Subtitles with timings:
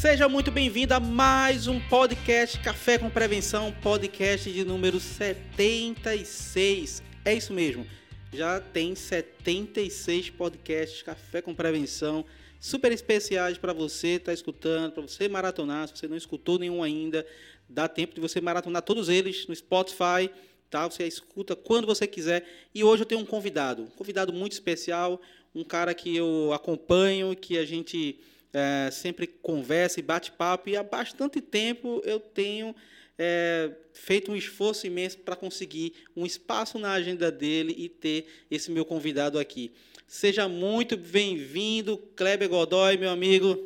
[0.00, 7.02] Seja muito bem-vindo a mais um podcast Café com Prevenção, podcast de número 76.
[7.24, 7.84] É isso mesmo,
[8.32, 12.24] já tem 76 podcasts Café com Prevenção,
[12.60, 15.88] super especiais para você estar tá escutando, para você maratonar.
[15.88, 17.26] Se você não escutou nenhum ainda,
[17.68, 20.30] dá tempo de você maratonar todos eles no Spotify.
[20.70, 20.88] Tá?
[20.88, 22.46] Você escuta quando você quiser.
[22.72, 25.20] E hoje eu tenho um convidado, um convidado muito especial,
[25.52, 28.20] um cara que eu acompanho, que a gente
[28.52, 32.74] é, sempre conversa e bate papo, e há bastante tempo eu tenho
[33.18, 38.70] é, feito um esforço imenso para conseguir um espaço na agenda dele e ter esse
[38.70, 39.72] meu convidado aqui.
[40.06, 43.58] Seja muito bem-vindo, Kleber Godoy, meu amigo.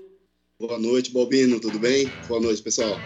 [0.58, 2.06] Boa noite, Bobino, tudo bem?
[2.26, 2.96] Boa noite, pessoal.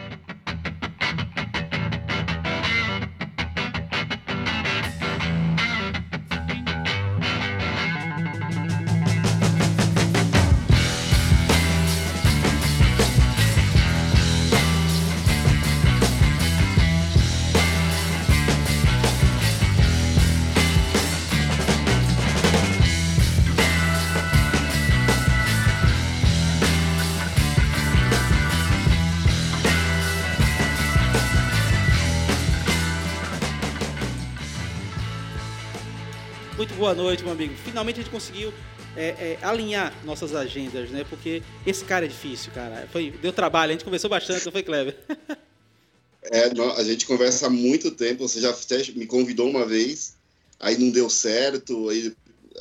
[36.64, 37.54] Boa noite, meu amigo.
[37.64, 38.52] Finalmente a gente conseguiu
[38.96, 41.04] é, é, alinhar nossas agendas, né?
[41.08, 42.88] Porque esse cara é difícil, cara.
[42.90, 44.96] Foi, deu trabalho, a gente conversou bastante, não foi, Kleber?
[46.24, 48.26] é, a gente conversa há muito tempo.
[48.26, 48.54] Você já
[48.94, 50.14] me convidou uma vez,
[50.58, 52.14] aí não deu certo, aí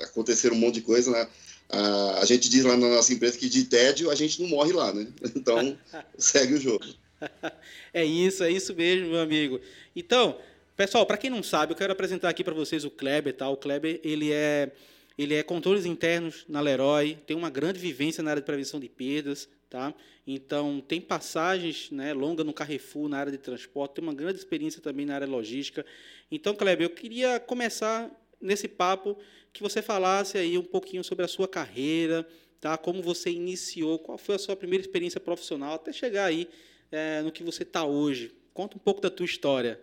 [0.03, 1.27] aconteceram um monte de coisa, né?
[1.69, 4.73] A, a gente diz lá na nossa empresa que de tédio a gente não morre
[4.73, 5.07] lá, né?
[5.35, 5.77] Então,
[6.17, 6.85] segue o jogo.
[7.93, 9.61] É isso, é isso mesmo, meu amigo.
[9.95, 10.37] Então,
[10.75, 13.47] Pessoal, para quem não sabe, eu quero apresentar aqui para vocês o Kleber, tá?
[13.47, 14.73] O Kleber, ele é
[15.17, 18.89] ele é controles internos na Leroy, tem uma grande vivência na área de prevenção de
[18.89, 19.93] perdas, tá?
[20.27, 24.81] Então, tem passagens, né, longa no Carrefour na área de transporte, tem uma grande experiência
[24.81, 25.85] também na área logística.
[26.29, 28.11] Então, Kleber, eu queria começar
[28.41, 29.17] nesse papo
[29.53, 32.27] que você falasse aí um pouquinho sobre a sua carreira,
[32.59, 32.77] tá?
[32.77, 36.49] Como você iniciou, qual foi a sua primeira experiência profissional até chegar aí
[36.91, 38.35] é, no que você está hoje.
[38.53, 39.79] Conta um pouco da tua história.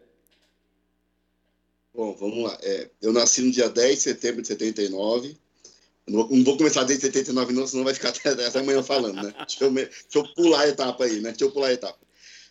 [1.95, 2.59] Bom, vamos lá.
[2.63, 5.37] É, eu nasci no dia 10 de setembro de 79.
[6.09, 9.35] Não, não vou começar desde 79, não, senão vai ficar até, até amanhã falando, né?
[9.47, 11.31] Deixa eu, deixa eu, pular a etapa aí, né?
[11.31, 11.99] Deixa eu pular a etapa.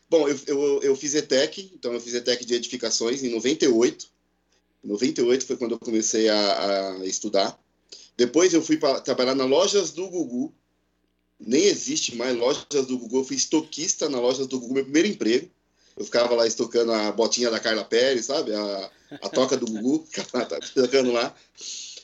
[0.09, 4.07] Bom, eu, eu, eu fiz ETEC, então eu fiz ETEC de edificações em 98.
[4.84, 7.58] Em 98 foi quando eu comecei a, a estudar.
[8.18, 10.53] Depois eu fui para trabalhar nas lojas do Gugu.
[11.40, 13.19] Nem existe mais lojas do Gugu.
[13.19, 15.50] Eu fui estoquista na lojas do Gugu, meu primeiro emprego.
[16.02, 18.54] Eu ficava lá estocando a botinha da Carla Pérez, sabe?
[18.56, 18.90] A,
[19.22, 21.34] a toca do Gugu, ficava estocando lá.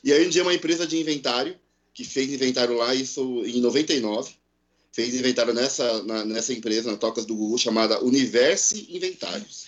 [0.04, 1.58] E aí um dia uma empresa de inventário,
[1.96, 4.32] que fez inventário lá, isso em 99,
[4.92, 9.66] fez inventário nessa, na, nessa empresa, na Tocas do Gugu, chamada Universe Inventários.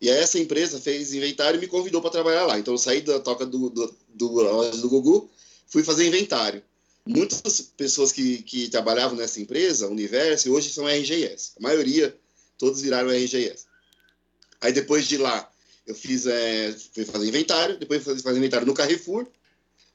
[0.00, 2.58] E aí essa empresa fez inventário e me convidou para trabalhar lá.
[2.58, 5.30] Então eu saí da toca do, do, do, do Gugu,
[5.68, 6.62] fui fazer inventário.
[7.04, 11.52] Muitas pessoas que, que trabalhavam nessa empresa, Universo, hoje são RGS.
[11.58, 12.16] A maioria
[12.62, 13.66] todos viraram RGS.
[14.60, 15.50] Aí depois de lá,
[15.84, 19.26] eu fiz, é, fui fazer inventário, depois fui fazer inventário no Carrefour.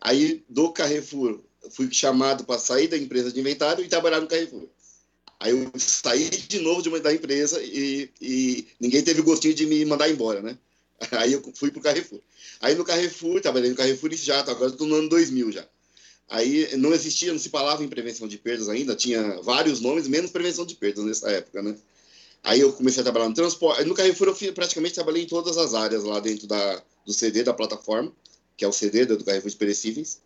[0.01, 1.39] Aí do Carrefour,
[1.71, 4.67] fui chamado para sair da empresa de inventário e trabalhar no Carrefour.
[5.39, 9.53] Aí eu saí de novo de uma, da empresa e, e ninguém teve o gostinho
[9.53, 10.57] de me mandar embora, né?
[11.11, 12.19] Aí eu fui pro Carrefour.
[12.59, 15.65] Aí no Carrefour, trabalhei no Carrefour e já, agora estou no ano 2000 já.
[16.27, 20.31] Aí não existia, não se falava em prevenção de perdas ainda, tinha vários nomes, menos
[20.31, 21.77] prevenção de perdas nessa época, né?
[22.43, 23.83] Aí eu comecei a trabalhar no transporte.
[23.83, 27.53] No Carrefour eu praticamente trabalhei em todas as áreas lá dentro da, do CD, da
[27.53, 28.11] plataforma,
[28.55, 30.21] que é o CD do Carrefour de Perecíveis.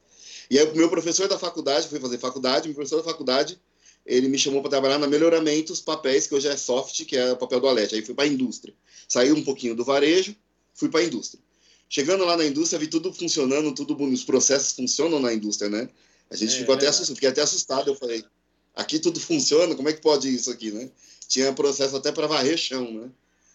[0.49, 3.59] E aí o meu professor da faculdade, fui fazer faculdade, meu professor da faculdade,
[4.05, 7.37] ele me chamou para trabalhar na melhoramentos papéis, que hoje é soft, que é o
[7.37, 7.95] papel do Alete.
[7.95, 8.73] Aí fui para a indústria.
[9.07, 10.35] Saí um pouquinho do varejo,
[10.73, 11.41] fui para a indústria.
[11.87, 15.89] Chegando lá na indústria, vi tudo funcionando, tudo os processos funcionam na indústria, né?
[16.29, 17.89] A gente é, ficou até assustado, fiquei até assustado.
[17.89, 18.23] Eu falei,
[18.73, 20.89] aqui tudo funciona, como é que pode isso aqui, né?
[21.31, 23.09] Tinha processo até para varrer chão, né?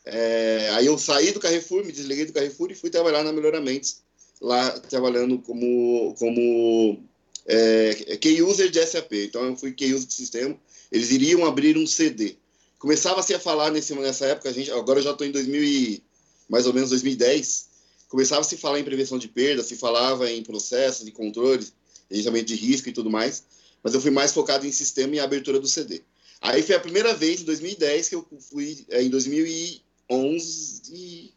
[0.06, 3.99] É, aí eu saí do Carrefour, me desliguei do Carrefour e fui trabalhar na Melhoramentos,
[4.40, 6.99] lá trabalhando como, como
[7.44, 9.12] é, key user de SAP.
[9.12, 10.56] Então eu fui key user de sistema.
[10.90, 12.37] Eles iriam abrir um CD.
[12.78, 16.02] Começava-se a falar nesse, nessa época, a gente, agora eu já estou em 2000 e,
[16.49, 17.69] mais ou menos 2010,
[18.08, 21.67] começava-se a falar em prevenção de perda, se falava em processos de controle,
[22.11, 23.44] gerenciamento de risco e tudo mais,
[23.82, 26.02] mas eu fui mais focado em sistema e abertura do CD.
[26.40, 28.84] Aí foi a primeira vez, em 2010, que eu fui.
[28.90, 31.34] É, em 2011.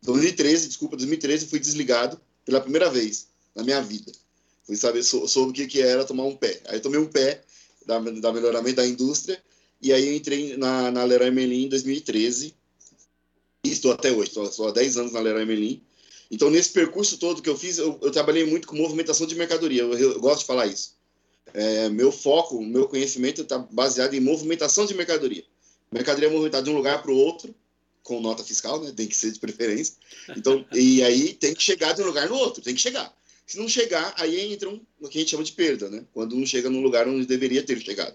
[0.00, 4.12] 2013, desculpa, 2013, eu fui desligado pela primeira vez na minha vida.
[4.64, 6.60] Fui saber sobre o que, que era tomar um pé.
[6.66, 7.42] Aí tomei um pé
[7.86, 9.42] da, da melhoramento da indústria
[9.80, 12.54] E aí eu entrei na, na Leroy Merlin em 2013.
[13.64, 15.82] E estou até hoje, estou, estou há 10 anos na Leroy Merlin.
[16.30, 19.82] Então, nesse percurso todo que eu fiz, eu, eu trabalhei muito com movimentação de mercadoria.
[19.82, 20.97] Eu, eu gosto de falar isso.
[21.54, 25.44] É, meu foco, meu conhecimento está baseado em movimentação de mercadoria.
[25.90, 27.54] Mercadoria é movimentada de um lugar para o outro,
[28.02, 28.92] com nota fiscal, né?
[28.94, 29.94] Tem que ser de preferência.
[30.36, 33.14] Então, e aí tem que chegar de um lugar no outro, tem que chegar.
[33.46, 36.04] Se não chegar, aí entram no que a gente chama de perda, né?
[36.12, 38.14] Quando não chega no lugar onde deveria ter chegado.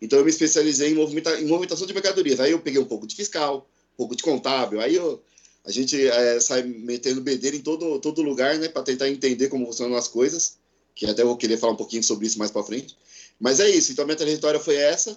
[0.00, 2.40] Então eu me especializei em, movimenta em movimentação de mercadorias.
[2.40, 4.80] Aí eu peguei um pouco de fiscal, um pouco de contábil.
[4.80, 5.22] Aí eu,
[5.64, 9.66] a gente é, sai metendo bedelho em todo, todo lugar, né, para tentar entender como
[9.66, 10.58] funcionam as coisas.
[10.94, 12.96] Que até vou querer falar um pouquinho sobre isso mais para frente.
[13.40, 13.92] Mas é isso.
[13.92, 15.16] Então a minha trajetória foi essa.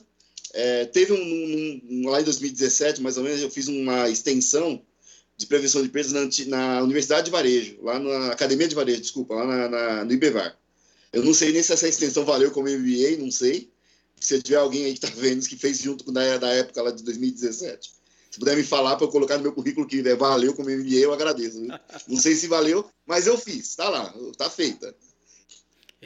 [0.53, 4.81] É, teve um, um, um, lá em 2017, mais ou menos, eu fiz uma extensão
[5.37, 9.35] de prevenção de perdas na, na, Universidade de Varejo, lá na Academia de Varejo, desculpa,
[9.35, 10.57] lá na, na, no IBEVAR.
[11.11, 13.69] Eu não sei nem se essa extensão valeu como MBA, não sei,
[14.19, 16.91] se tiver alguém aí que está vendo que fez junto com da, da época lá
[16.91, 17.91] de 2017.
[18.31, 21.13] Se puder me falar para eu colocar no meu currículo que valeu como MBA, eu
[21.13, 21.59] agradeço.
[21.59, 21.69] Viu?
[22.07, 23.75] Não sei se valeu, mas eu fiz.
[23.75, 24.93] Tá lá, tá feita.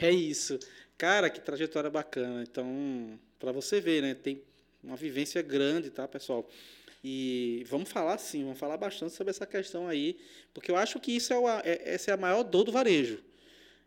[0.02, 0.60] É isso.
[0.98, 2.44] Cara, que trajetória bacana.
[2.44, 4.14] Então, para você ver, né?
[4.14, 4.42] Tem
[4.84, 6.50] uma vivência grande, tá, pessoal?
[7.04, 10.18] E vamos falar sim, vamos falar bastante sobre essa questão aí,
[10.54, 13.24] porque eu acho que isso é, o, é essa é a maior dor do varejo.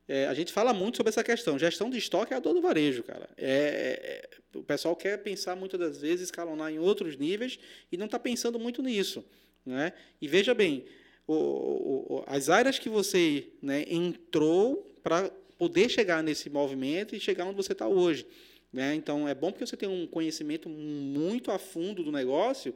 [0.08, 1.58] É, a gente fala muito sobre essa questão.
[1.58, 3.28] Gestão de estoque é a dor do varejo, cara.
[3.36, 7.58] É, é, o pessoal quer pensar muitas das vezes, escalonar em outros níveis
[7.90, 9.24] e não está pensando muito nisso.
[9.64, 9.92] Né?
[10.20, 10.84] E veja bem,
[11.26, 15.30] o, o, as áreas que você né, entrou para
[15.62, 18.26] poder chegar nesse movimento e chegar onde você está hoje.
[18.72, 18.96] Né?
[18.96, 22.74] Então, é bom porque você tem um conhecimento muito a fundo do negócio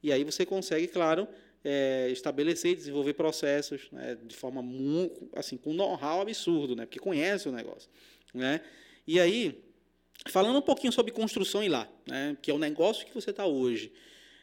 [0.00, 1.26] e aí você consegue, claro,
[1.64, 7.00] é, estabelecer e desenvolver processos né, de forma muito, assim, com know-how absurdo, né, porque
[7.00, 7.90] conhece o negócio.
[8.32, 8.60] Né?
[9.04, 9.60] E aí,
[10.28, 13.46] falando um pouquinho sobre construção e lá, né, que é o negócio que você está
[13.46, 13.92] hoje.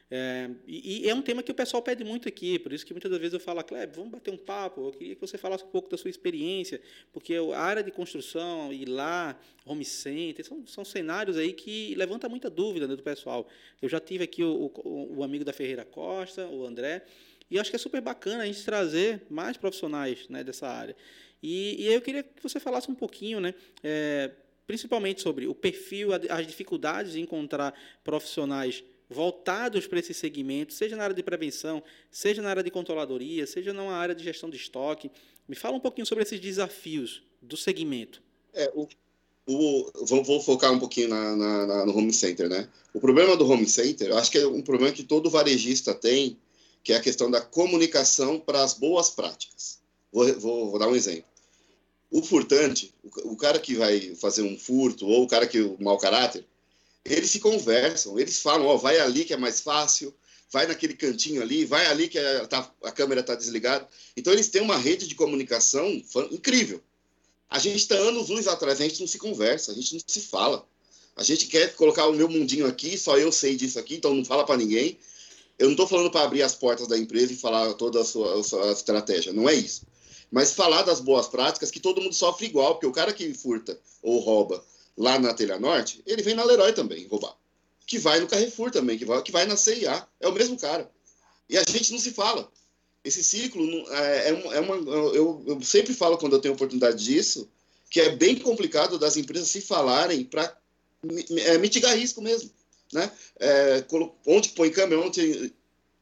[0.10, 2.94] É, e, e, é um tema que o pessoal pede muito aqui, por isso que
[2.94, 5.68] muitas vezes eu falo, Kleber, vamos bater um papo, eu queria que você falasse um
[5.68, 6.80] pouco da sua experiência,
[7.12, 12.30] porque a área de construção e lá, home center, são, são cenários aí que levantam
[12.30, 13.48] muita dúvida né, do pessoal.
[13.82, 17.04] Eu já tive aqui o, o, o amigo da Ferreira Costa, o André,
[17.50, 20.96] e acho que é super bacana a gente trazer mais profissionais né, dessa área.
[21.42, 24.32] E, e eu queria que você falasse um pouquinho, né, é,
[24.68, 27.74] principalmente sobre o perfil, as dificuldades de encontrar
[28.04, 33.46] profissionais voltados para esse segmento, seja na área de prevenção, seja na área de controladoria,
[33.46, 35.12] seja na área de gestão de estoque.
[35.48, 38.22] Me fala um pouquinho sobre esses desafios do segmento.
[38.54, 38.88] É, o,
[39.48, 42.68] o, focar um pouquinho na, na, na, no home center, né?
[42.94, 46.38] O problema do home center, acho que é um problema que todo varejista tem,
[46.84, 49.80] que é a questão da comunicação para as boas práticas.
[50.12, 51.26] Vou, vou, vou dar um exemplo.
[52.10, 55.76] O furtante, o, o, cara que vai fazer um furto, ou o cara que o
[55.80, 56.46] mau caráter,
[57.06, 60.14] eles se conversam, eles falam, ó, oh, vai ali que é mais fácil,
[60.52, 63.88] vai naquele cantinho ali, vai ali que a, tá, a câmera está desligada.
[64.18, 65.88] Então eles têm uma rede de comunicação
[66.32, 66.82] incrível.
[67.48, 70.22] A gente está anos luz atrás, a gente não se conversa, a gente não se
[70.22, 70.68] fala.
[71.16, 74.26] A gente quer colocar o meu mundinho aqui, só eu sei disso aqui, então não
[74.26, 74.98] fala para ninguém.
[75.58, 78.40] Eu não estou falando para abrir as portas da empresa e falar toda a sua,
[78.40, 79.84] a sua estratégia, não é isso.
[80.32, 83.80] Mas falar das boas práticas que todo mundo sofre igual, porque o cara que furta
[84.02, 84.62] ou rouba
[84.98, 87.36] lá na Telha Norte, ele vem na Leroy também roubar.
[87.86, 90.08] Que vai no Carrefour também, que vai, que vai na CIA.
[90.20, 90.90] É o mesmo cara.
[91.50, 92.50] E a gente não se fala.
[93.04, 94.76] Esse ciclo é, é, uma.
[95.14, 97.48] Eu, eu sempre falo quando eu tenho oportunidade disso,
[97.90, 100.58] que é bem complicado das empresas se falarem para
[101.38, 102.50] é, mitigar risco mesmo.
[102.92, 103.12] Né?
[103.40, 103.86] É,
[104.26, 105.54] onde põe câmera, onde,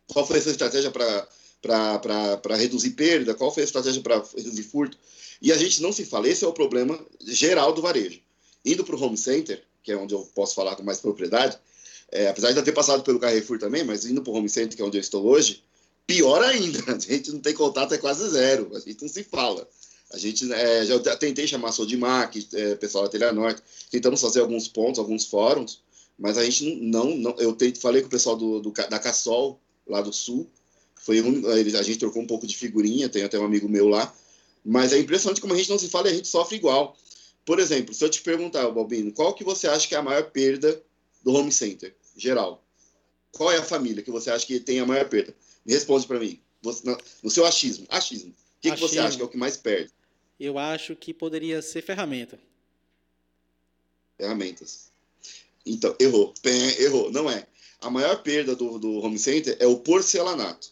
[0.08, 4.98] qual foi a sua estratégia para reduzir perda, qual foi a estratégia para reduzir furto.
[5.42, 8.22] E a gente não se fala, esse é o problema geral do varejo.
[8.66, 11.58] Indo para o home center, que é onde eu posso falar com mais propriedade,
[12.12, 14.76] é, apesar de eu ter passado pelo Carrefour também, mas indo para o home center,
[14.76, 15.64] que é onde eu estou hoje,
[16.06, 19.68] pior ainda, a gente não tem contato, é quase zero, a gente não se fala.
[20.12, 24.42] A gente é, já tentei chamar a Sodimac, é, pessoal da Telha Norte, tentamos fazer
[24.42, 25.82] alguns pontos, alguns fóruns,
[26.18, 29.60] mas a gente não, não eu te, falei com o pessoal do, do, da Cassol,
[29.88, 30.48] lá do Sul,
[30.96, 34.14] foi um, a gente trocou um pouco de figurinha, tem até um amigo meu lá,
[34.64, 36.96] mas é impressionante como a gente não se fala e a gente sofre igual.
[37.46, 40.32] Por exemplo, se eu te perguntar, Balbino, qual que você acha que é a maior
[40.32, 40.82] perda
[41.24, 42.64] do home center, geral?
[43.32, 45.36] Qual é a família que você acha que tem a maior perda?
[45.66, 46.40] Me responde para mim.
[46.62, 47.86] Você, no, no, seu achismo.
[47.90, 48.32] Achismo.
[48.32, 49.92] O que, que você acha que é o que mais perde?
[50.40, 52.40] Eu acho que poderia ser ferramenta.
[54.18, 54.92] Ferramentas.
[55.66, 56.34] Então, errou.
[56.80, 57.12] Errou.
[57.12, 57.48] Não é.
[57.82, 60.72] A maior perda do, do home center é o porcelanato.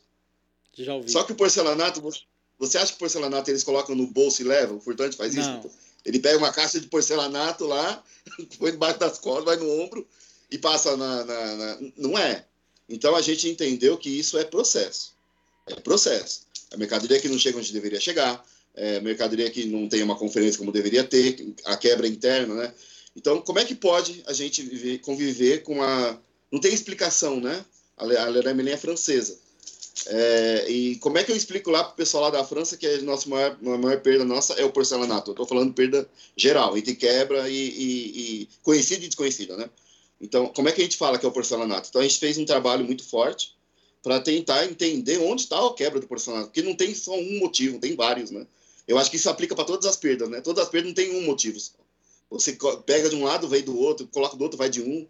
[0.73, 1.11] Já ouvi.
[1.11, 2.21] Só que o porcelanato, você,
[2.57, 4.77] você acha que o porcelanato eles colocam no bolso e levam?
[4.77, 5.59] O furtante faz Não.
[5.59, 5.69] isso?
[6.05, 8.03] Ele pega uma caixa de porcelanato lá,
[8.57, 10.07] põe debaixo das costas, vai no ombro
[10.49, 12.45] e passa na, na, na, Não é.
[12.89, 15.13] Então a gente entendeu que isso é processo.
[15.67, 16.41] É processo.
[16.71, 18.43] A mercadoria que não chega onde deveria chegar,
[18.73, 22.73] é, mercadoria que não tem uma conferência como deveria ter, a quebra interna, né?
[23.15, 26.17] Então, como é que pode a gente viver, conviver com a.
[26.51, 27.65] Não tem explicação, né?
[27.97, 29.37] A Leroy é francesa.
[30.07, 32.87] É, e como é que eu explico lá para o pessoal lá da França que
[32.87, 35.29] a nossa maior, a maior perda nossa é o porcelanato?
[35.29, 39.69] Eu estou falando perda geral, entre quebra e, e, e conhecida e desconhecida, né?
[40.19, 41.89] Então, como é que a gente fala que é o porcelanato?
[41.89, 43.55] Então, a gente fez um trabalho muito forte
[44.01, 47.79] para tentar entender onde está a quebra do porcelanato, porque não tem só um motivo,
[47.79, 48.47] tem vários, né?
[48.87, 50.41] Eu acho que isso aplica para todas as perdas, né?
[50.41, 51.59] Todas as perdas não tem um motivo.
[52.29, 55.05] Você pega de um lado, vem do outro, coloca do outro, vai de um.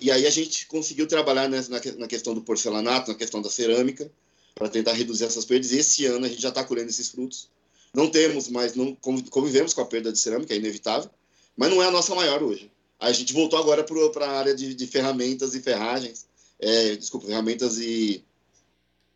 [0.00, 3.50] E aí a gente conseguiu trabalhar nessa, na, na questão do porcelanato, na questão da
[3.50, 4.10] cerâmica,
[4.54, 5.72] para tentar reduzir essas perdas.
[5.72, 7.48] E esse ano a gente já está colhendo esses frutos.
[7.94, 11.10] Não temos mais, não convivemos com a perda de cerâmica, é inevitável,
[11.56, 12.70] mas não é a nossa maior hoje.
[13.00, 16.26] A gente voltou agora para a área de, de, ferramentas e ferragens,
[16.58, 18.24] é, desculpa, ferramentas e,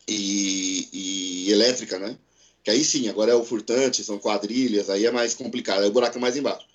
[0.08, 2.16] e, e, elétrica, né?
[2.62, 5.92] Que aí sim, agora é o furtante, são quadrilhas, aí é mais complicado, aí o
[5.92, 6.66] buraco é mais embaixo.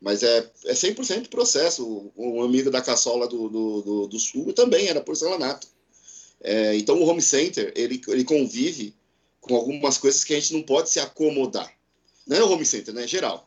[0.00, 2.10] Mas é, é 100% processo.
[2.16, 5.68] Um amigo da caçola do, do, do, do sul também era porcelanato.
[6.40, 8.94] É, então o home center ele, ele convive
[9.40, 11.70] com algumas coisas que a gente não pode se acomodar.
[12.26, 13.06] Não é o home center, né?
[13.06, 13.46] Geral.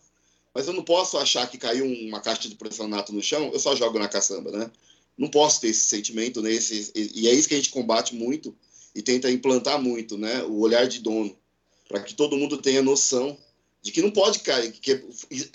[0.53, 3.75] Mas eu não posso achar que caiu uma caixa de porcelanato no chão, eu só
[3.75, 4.69] jogo na caçamba, né?
[5.17, 6.51] Não posso ter esse sentimento, né?
[6.93, 8.55] E é isso que a gente combate muito
[8.93, 10.43] e tenta implantar muito, né?
[10.43, 11.35] O olhar de dono,
[11.87, 13.37] para que todo mundo tenha noção
[13.83, 15.03] de que não pode cair, que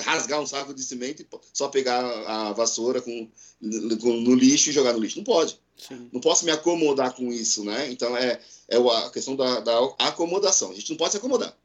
[0.00, 3.26] rasgar um saco de cimento e só pegar a vassoura com,
[3.58, 5.16] no lixo e jogar no lixo.
[5.16, 5.58] Não pode.
[5.78, 6.11] Sim.
[6.12, 7.90] Não posso me acomodar com isso, né?
[7.90, 10.70] Então é, é a questão da, da acomodação.
[10.70, 11.56] A gente não pode se acomodar.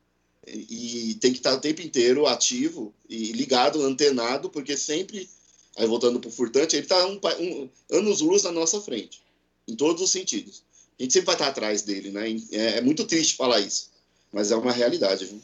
[0.47, 5.29] E, e tem que estar o tempo inteiro ativo e ligado, antenado, porque sempre,
[5.75, 9.21] aí voltando para o furtante, ele está um, um, anos-luz na nossa frente,
[9.67, 10.63] em todos os sentidos.
[10.97, 12.29] A gente sempre vai estar atrás dele, né?
[12.51, 13.89] É, é muito triste falar isso,
[14.31, 15.25] mas é uma realidade.
[15.25, 15.41] Viu?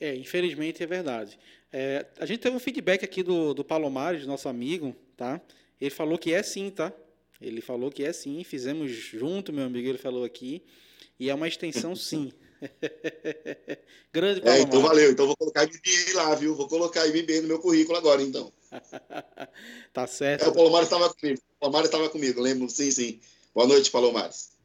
[0.00, 1.38] É, infelizmente é verdade.
[1.72, 5.40] É, a gente teve um feedback aqui do, do Palomares, nosso amigo, tá?
[5.80, 6.92] Ele falou que é sim, tá?
[7.40, 10.62] Ele falou que é sim, fizemos junto, meu amigo, ele falou aqui,
[11.18, 12.32] e é uma extensão sim.
[14.12, 14.64] Grande Palomares.
[14.64, 16.54] É, então valeu, então vou colocar MBA lá, viu?
[16.54, 18.52] Vou colocar MBA no meu currículo agora, então.
[19.92, 20.44] tá certo.
[20.44, 23.20] É, o Palomares estava comigo, o Palomares estava comigo, lembro, sim, sim.
[23.54, 24.59] Boa noite, Palomares.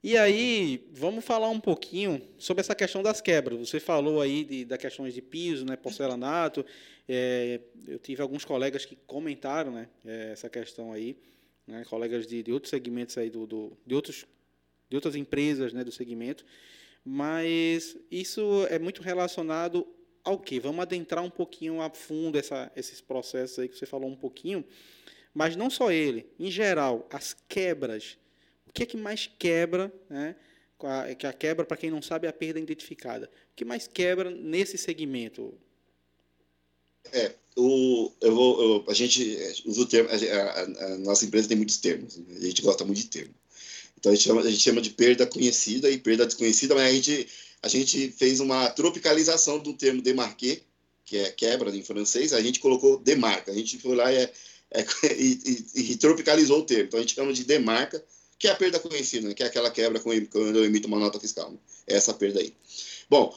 [0.00, 3.58] E aí, vamos falar um pouquinho sobre essa questão das quebras.
[3.58, 6.64] Você falou aí de, da questões de piso, né, porcelanato.
[7.08, 11.16] É, eu tive alguns colegas que comentaram né, é, essa questão aí,
[11.66, 14.24] né, colegas de, de, outros segmentos aí, do, do, de, outros,
[14.88, 16.46] de outras empresas né, do segmento.
[17.04, 19.84] Mas isso é muito relacionado
[20.22, 20.60] ao quê?
[20.60, 24.64] Vamos adentrar um pouquinho a fundo essa, esses processos aí que você falou um pouquinho.
[25.34, 28.16] Mas não só ele, em geral, as quebras
[28.68, 30.36] o que é que mais quebra, né?
[31.18, 33.26] que a quebra, para quem não sabe, é a perda identificada.
[33.52, 35.52] O que mais quebra nesse segmento?
[37.12, 41.48] É, o, eu vou, eu, a gente usa o termo, a, a, a, nossa empresa
[41.48, 43.34] tem muitos termos, a gente gosta muito de termo.
[43.98, 46.92] Então a gente, chama, a gente chama de perda conhecida e perda desconhecida, mas a
[46.92, 47.28] gente,
[47.62, 50.60] a gente fez uma tropicalização do termo demarqué,
[51.04, 53.50] que é quebra em francês, a gente colocou demarca.
[53.50, 54.32] A gente foi lá e, é,
[54.70, 54.84] é,
[55.18, 56.84] e, e, e tropicalizou o termo.
[56.84, 58.04] Então a gente chama de demarca,
[58.38, 59.34] que é a perda conhecida, né?
[59.34, 61.50] que é aquela quebra quando eu emito uma nota fiscal.
[61.50, 61.58] Né?
[61.86, 62.54] É essa perda aí.
[63.10, 63.34] Bom,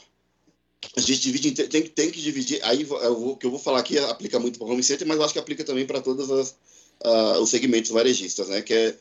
[0.95, 4.39] a gente divide, tem, tem que dividir, aí o que eu vou falar aqui aplica
[4.39, 7.49] muito para o home center, mas eu acho que aplica também para todos uh, os
[7.49, 8.61] segmentos varejistas, né?
[8.61, 8.95] Que é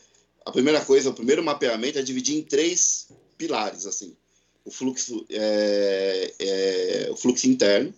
[0.45, 4.15] a primeira coisa, o primeiro mapeamento é dividir em três pilares, assim.
[4.63, 7.93] O fluxo, é, é, o fluxo interno,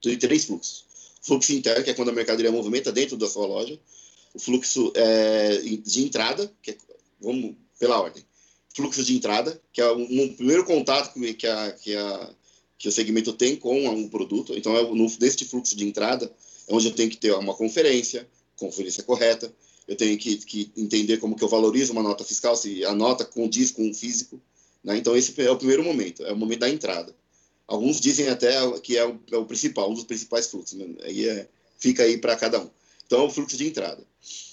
[0.00, 0.84] tem três fluxos.
[1.22, 3.78] O fluxo interno, que é quando a mercadoria movimenta dentro da sua loja.
[4.34, 6.76] O fluxo é, de entrada, que é
[7.22, 8.24] vamos pela ordem.
[8.74, 12.34] Fluxo de entrada, que é um, primeiro contato que, a, que, a,
[12.78, 14.56] que o segmento tem com um produto.
[14.56, 16.32] Então, é no, neste fluxo de entrada
[16.68, 19.52] é onde eu tenho que ter uma conferência, conferência correta.
[19.86, 23.24] Eu tenho que, que entender como que eu valorizo uma nota fiscal, se a nota
[23.24, 24.40] condiz com o físico.
[24.82, 24.96] Né?
[24.96, 27.14] Então, esse é o primeiro momento, é o momento da entrada.
[27.66, 30.78] Alguns dizem até que é o, é o principal, um dos principais fluxos.
[30.78, 30.86] Né?
[31.02, 31.48] Aí é,
[31.78, 32.70] fica aí para cada um.
[33.06, 34.02] Então, é o fluxo de entrada.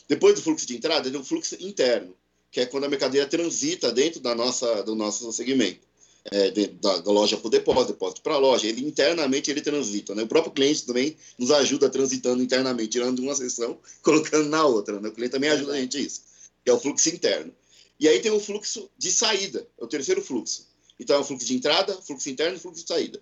[0.07, 2.15] Depois do fluxo de entrada, tem o fluxo interno
[2.51, 5.87] que é quando a mercadoria transita dentro da nossa, do nosso segmento.
[6.31, 8.67] É, da, da, loja para o depósito, depósito para a loja.
[8.67, 10.13] Ele internamente ele transita.
[10.13, 10.23] Né?
[10.23, 14.99] O próprio cliente também nos ajuda transitando internamente, tirando uma seção, colocando na outra.
[14.99, 15.09] Né?
[15.09, 16.21] O cliente também ajuda a gente isso,
[16.63, 17.53] que é o fluxo interno.
[17.99, 20.67] E aí tem o fluxo de saída, é o terceiro fluxo.
[20.99, 23.19] Então é o fluxo de entrada, fluxo interno e fluxo de saída.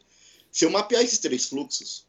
[0.52, 2.06] Se eu mapear esses três fluxos,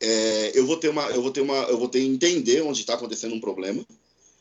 [0.00, 2.94] é, eu vou ter uma, eu vou ter uma, eu vou ter entender onde está
[2.94, 3.84] acontecendo um problema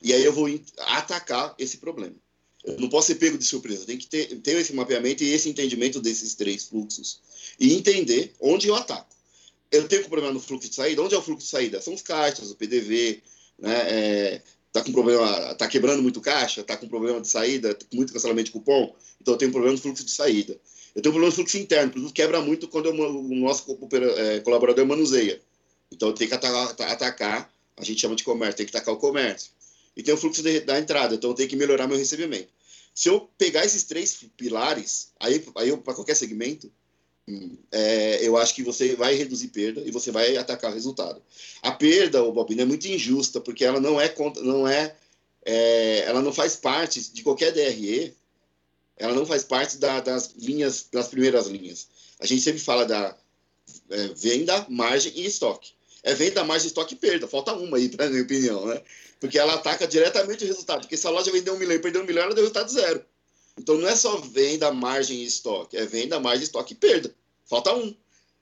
[0.02, 0.48] E aí eu vou
[0.80, 2.16] atacar esse problema.
[2.64, 3.86] Eu não posso ser pego de surpresa.
[3.86, 7.20] Tem que ter, ter esse mapeamento e esse entendimento desses três fluxos.
[7.60, 9.16] E entender onde eu ataco.
[9.72, 11.02] Eu tenho um problema no fluxo de saída.
[11.02, 11.82] Onde é o fluxo de saída?
[11.82, 13.22] São os caixas, o PDV,
[13.58, 13.76] né?
[13.90, 14.42] É,
[14.72, 18.52] tá com problema, tá quebrando muito caixa, tá com problema de saída, muito cancelamento de
[18.52, 20.58] cupom, então eu tenho problema no fluxo de saída.
[20.96, 23.66] Eu tenho problema no fluxo interno, produto quebra muito quando eu, o nosso
[24.18, 25.42] é, colaborador manuseia.
[25.92, 28.98] Então eu tenho que atacar, atacar, a gente chama de comércio, tem que atacar o
[28.98, 29.52] comércio.
[29.96, 32.50] E tem o fluxo de, da entrada, então eu tenho que melhorar meu recebimento.
[32.94, 36.72] Se eu pegar esses três pilares, aí, aí para qualquer segmento,
[37.72, 41.22] é, eu acho que você vai reduzir perda e você vai atacar o resultado.
[41.62, 44.96] A perda, o Bobino, é muito injusta, porque ela não é, não é,
[45.46, 48.14] é ela não faz parte de qualquer DRE,
[48.98, 51.88] ela não faz parte da, das linhas, das primeiras linhas.
[52.20, 53.18] A gente sempre fala da
[53.90, 55.74] é, venda, margem e estoque.
[56.04, 57.28] É venda, margem, estoque e perda.
[57.28, 58.82] Falta uma aí, para minha opinião, né?
[59.20, 60.82] Porque ela ataca diretamente o resultado.
[60.82, 63.06] Porque se a loja vendeu um milhão e perdeu um milhão, ela deu resultado zero.
[63.58, 67.14] Então não é só venda, margem e estoque, é venda, margem, estoque e perda.
[67.46, 67.96] Falta um.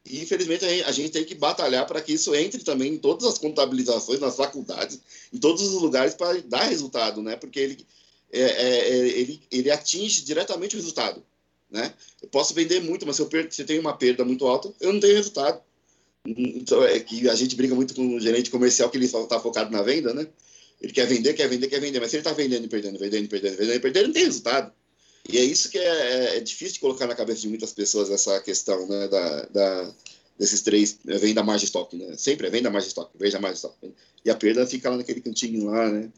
[0.06, 3.38] E infelizmente a gente tem que batalhar para que isso entre também em todas as
[3.38, 5.00] contabilizações, nas faculdades,
[5.34, 7.36] em todos os lugares para dar resultado, né?
[7.36, 7.88] Porque ele,
[8.32, 11.24] é, é, é, ele, ele atinge diretamente o resultado,
[11.70, 11.94] né?
[12.22, 14.74] Eu posso vender muito, mas se eu, perco, se eu tenho uma perda muito alta,
[14.80, 15.62] eu não tenho resultado.
[16.26, 19.40] Então é que a gente briga muito com o gerente comercial que ele só está
[19.40, 20.28] focado na venda, né?
[20.82, 23.28] Ele quer vender, quer vender, quer vender, mas se ele está vendendo e perdendo, vendendo,
[23.28, 24.72] perdendo, vendendo perdendo, não tem resultado.
[25.28, 28.10] E é isso que é, é, é, difícil de colocar na cabeça de muitas pessoas,
[28.10, 29.94] essa questão né, da, da
[30.38, 32.16] desses três, é, vem da margem de estoque, né?
[32.18, 33.94] Sempre é vem da margem de estoque, vem da margem de estoque.
[34.24, 36.10] E a perda fica lá naquele cantinho lá, né?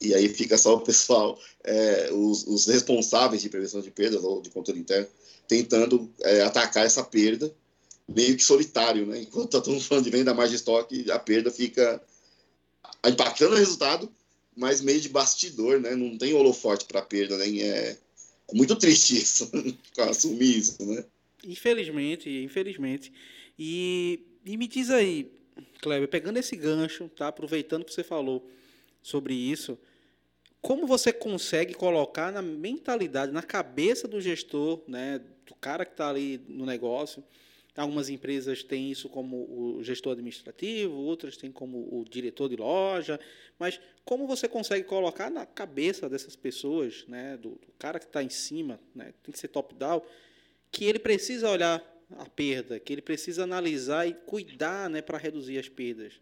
[0.00, 4.40] E aí fica só o pessoal, é, os, os, responsáveis de prevenção de perdas ou
[4.40, 5.08] de controle interno,
[5.48, 7.52] tentando é, atacar essa perda,
[8.08, 9.20] meio que solitário, né?
[9.22, 12.02] Enquanto está todo mundo falando de venda da margem de estoque, a perda fica
[13.06, 14.10] impactando o resultado,
[14.56, 15.94] mas meio de bastidor, né?
[15.94, 17.68] Não tem holofote para perda, nem né?
[17.68, 17.98] é
[18.48, 19.50] é muito triste isso,
[19.98, 21.04] assumir isso, né?
[21.44, 23.12] Infelizmente, infelizmente.
[23.58, 25.30] E, e me diz aí,
[25.80, 27.28] Kleber, pegando esse gancho, tá?
[27.28, 28.48] Aproveitando que você falou
[29.02, 29.78] sobre isso,
[30.62, 36.08] como você consegue colocar na mentalidade, na cabeça do gestor, né, do cara que está
[36.08, 37.22] ali no negócio,
[37.76, 43.18] Algumas empresas têm isso como o gestor administrativo, outras têm como o diretor de loja.
[43.58, 48.22] Mas como você consegue colocar na cabeça dessas pessoas, né, do, do cara que está
[48.22, 50.00] em cima, né, tem que ser top-down,
[50.70, 51.82] que ele precisa olhar
[52.16, 56.12] a perda, que ele precisa analisar e cuidar né, para reduzir as perdas?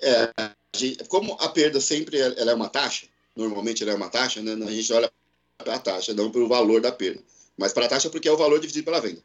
[0.00, 0.32] É,
[1.06, 4.70] como a perda sempre ela é uma taxa, normalmente ela é uma taxa, né, a
[4.70, 5.12] gente olha
[5.58, 7.22] para a taxa, não para o valor da perda.
[7.56, 9.22] Mas para a taxa porque é o valor dividido pela venda.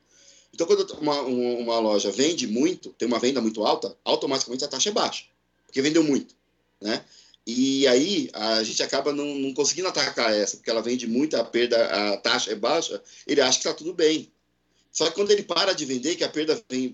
[0.53, 4.89] Então, quando uma, uma loja vende muito, tem uma venda muito alta, automaticamente a taxa
[4.89, 5.25] é baixa,
[5.65, 6.35] porque vendeu muito,
[6.81, 7.03] né?
[7.45, 11.43] E aí a gente acaba não, não conseguindo atacar essa, porque ela vende muito, a
[11.43, 14.31] perda, a taxa é baixa, ele acha que está tudo bem.
[14.91, 16.93] Só que quando ele para de vender, que a perda vem,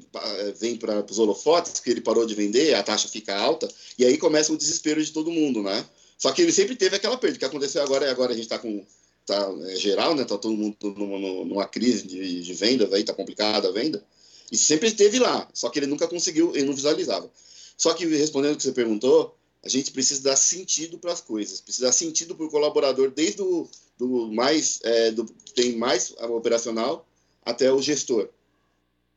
[0.59, 4.17] vem para os holofotes, que ele parou de vender, a taxa fica alta, e aí
[4.17, 5.85] começa o desespero de todo mundo, né?
[6.17, 7.35] Só que ele sempre teve aquela perda.
[7.35, 8.85] O que aconteceu agora é agora a gente está com
[9.25, 10.23] tá é, geral, né?
[10.23, 14.05] Tá todo mundo numa, numa crise de, de vendas, aí tá complicada a venda.
[14.51, 17.29] E sempre esteve lá, só que ele nunca conseguiu, ele não visualizava.
[17.77, 21.59] Só que respondendo o que você perguntou, a gente precisa dar sentido para as coisas,
[21.59, 27.07] precisa dar sentido para o colaborador, desde o do mais é, do tem mais operacional
[27.43, 28.29] até o gestor.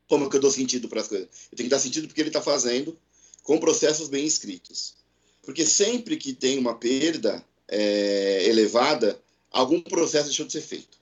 [0.07, 1.27] Como que eu dou sentido para as coisas?
[1.51, 2.97] Eu tenho que dar sentido porque ele está fazendo
[3.43, 4.95] com processos bem escritos.
[5.43, 10.97] Porque sempre que tem uma perda é, elevada, algum processo deixou de ser feito.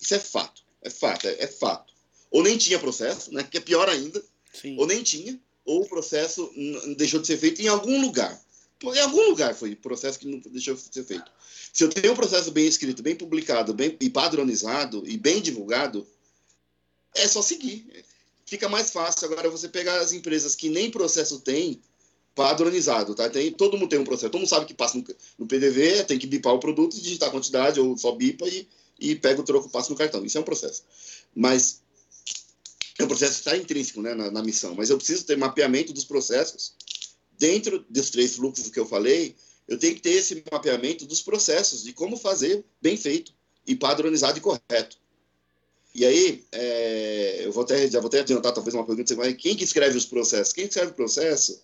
[0.00, 1.92] Isso é fato, é fato, é, é fato.
[2.30, 4.76] Ou nem tinha processo, né, que é pior ainda, Sim.
[4.78, 6.50] ou nem tinha, ou o processo
[6.96, 8.38] deixou de ser feito em algum lugar.
[8.82, 11.30] Em algum lugar foi o processo que não deixou de ser feito.
[11.72, 16.06] Se eu tenho um processo bem escrito, bem publicado, bem e padronizado e bem divulgado,
[17.14, 18.04] é só seguir.
[18.44, 19.26] Fica mais fácil.
[19.26, 21.80] Agora, você pegar as empresas que nem processo tem,
[22.34, 23.30] padronizado, tá?
[23.30, 25.04] Tem, todo mundo tem um processo, todo mundo sabe que passa no,
[25.38, 28.68] no PDV, tem que bipar o produto, digitar a quantidade, ou só bipa e,
[28.98, 30.24] e pega o troco, passa no cartão.
[30.24, 30.82] Isso é um processo.
[31.34, 31.80] Mas
[32.98, 35.92] é um processo que está intrínseco né, na, na, missão, mas eu preciso ter mapeamento
[35.92, 36.74] dos processos.
[37.38, 39.34] Dentro dos três fluxos que eu falei,
[39.66, 43.32] eu tenho que ter esse mapeamento dos processos, de como fazer bem feito
[43.66, 44.98] e padronizado e correto.
[45.94, 49.62] E aí, é, eu vou até, já vou até adiantar talvez uma pergunta, quem que
[49.62, 50.52] escreve os processos?
[50.52, 51.62] Quem escreve o processo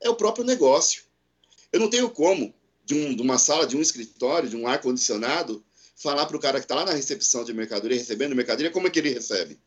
[0.00, 1.02] é o próprio negócio.
[1.72, 2.54] Eu não tenho como,
[2.84, 5.64] de, um, de uma sala, de um escritório, de um ar-condicionado,
[5.96, 8.90] falar para o cara que está lá na recepção de mercadoria, recebendo mercadoria, como é
[8.90, 9.58] que ele recebe.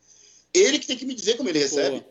[0.52, 2.00] Ele que tem que me dizer como ele recebe.
[2.00, 2.10] Pô.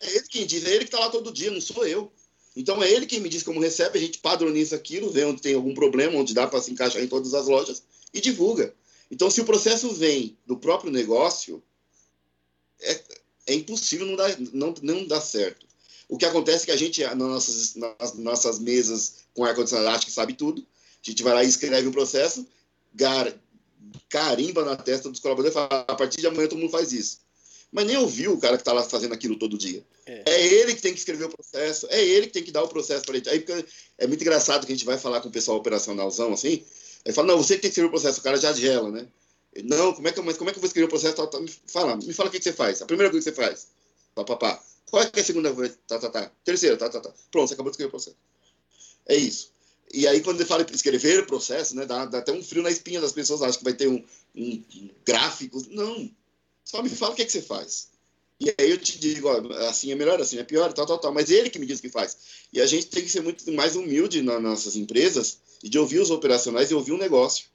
[0.00, 2.12] É ele quem diz, é ele que está lá todo dia, não sou eu.
[2.56, 5.54] Então é ele quem me diz como recebe, a gente padroniza aquilo, vê onde tem
[5.54, 8.74] algum problema, onde dá para se encaixar em todas as lojas e divulga.
[9.10, 11.62] Então, se o processo vem do próprio negócio,
[12.80, 13.00] é,
[13.48, 15.66] é impossível não dar, não, não dar certo.
[16.10, 20.04] O que acontece é que a gente, nas nossas, nas nossas mesas com ar-condicionado, acha
[20.04, 20.60] que sabe tudo.
[20.60, 22.44] A gente vai lá e escreve o processo,
[22.92, 23.32] gar,
[24.08, 27.20] carimba na testa dos colaboradores e fala: a partir de amanhã todo mundo faz isso.
[27.70, 29.84] Mas nem ouviu o cara que está lá fazendo aquilo todo dia.
[30.04, 30.22] É.
[30.26, 30.46] é.
[30.46, 33.04] ele que tem que escrever o processo, é ele que tem que dar o processo
[33.04, 33.30] para ele.
[33.30, 33.44] Aí
[33.96, 36.64] é muito engraçado que a gente vai falar com o pessoal operacionalzão assim.
[37.06, 39.06] Aí fala: não, você que tem que escrever o processo, o cara já gela, né?
[39.62, 41.14] Não, como é que, mas como é que eu vou escrever o processo?
[41.68, 42.82] Fala, me fala o que, que, você faz.
[42.82, 43.68] A primeira coisa que você faz.
[44.12, 44.69] Pá, pá, pá.
[44.90, 45.78] Qual é, é a segunda coisa?
[45.86, 46.32] Tá, tá, tá.
[46.44, 47.12] Terceira, tá, tá, tá.
[47.30, 48.16] Pronto, você acabou de escrever o processo.
[49.06, 49.52] É isso.
[49.92, 52.70] E aí, quando ele fala escrever o processo, né, dá, dá, até um frio na
[52.70, 55.60] espinha das pessoas, acham que vai ter um, um, um gráfico.
[55.70, 56.10] Não.
[56.64, 57.88] Só me fala o que, é que você faz.
[58.38, 61.12] E aí eu te digo, ó, assim é melhor, assim é pior, tal, tal, tal.
[61.12, 62.16] Mas ele que me diz o que faz.
[62.52, 66.00] E a gente tem que ser muito mais humilde nas nossas empresas e de ouvir
[66.00, 67.46] os operacionais e ouvir o negócio.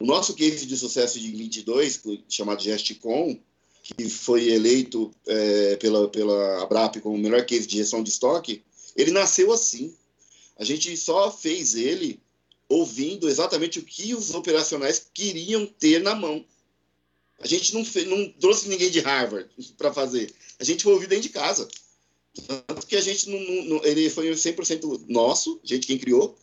[0.00, 3.38] O nosso case de sucesso de 22, chamado Gestcom,
[3.96, 8.62] que foi eleito é, pela, pela Abrap como o melhor case de gestão de estoque,
[8.96, 9.94] ele nasceu assim.
[10.56, 12.20] A gente só fez ele
[12.68, 16.44] ouvindo exatamente o que os operacionais queriam ter na mão.
[17.40, 20.32] A gente não, fez, não trouxe ninguém de Harvard para fazer.
[20.58, 21.66] A gente foi ouvido dentro de casa.
[22.46, 26.38] Tanto que a gente não, não ele foi 100% nosso, gente quem criou,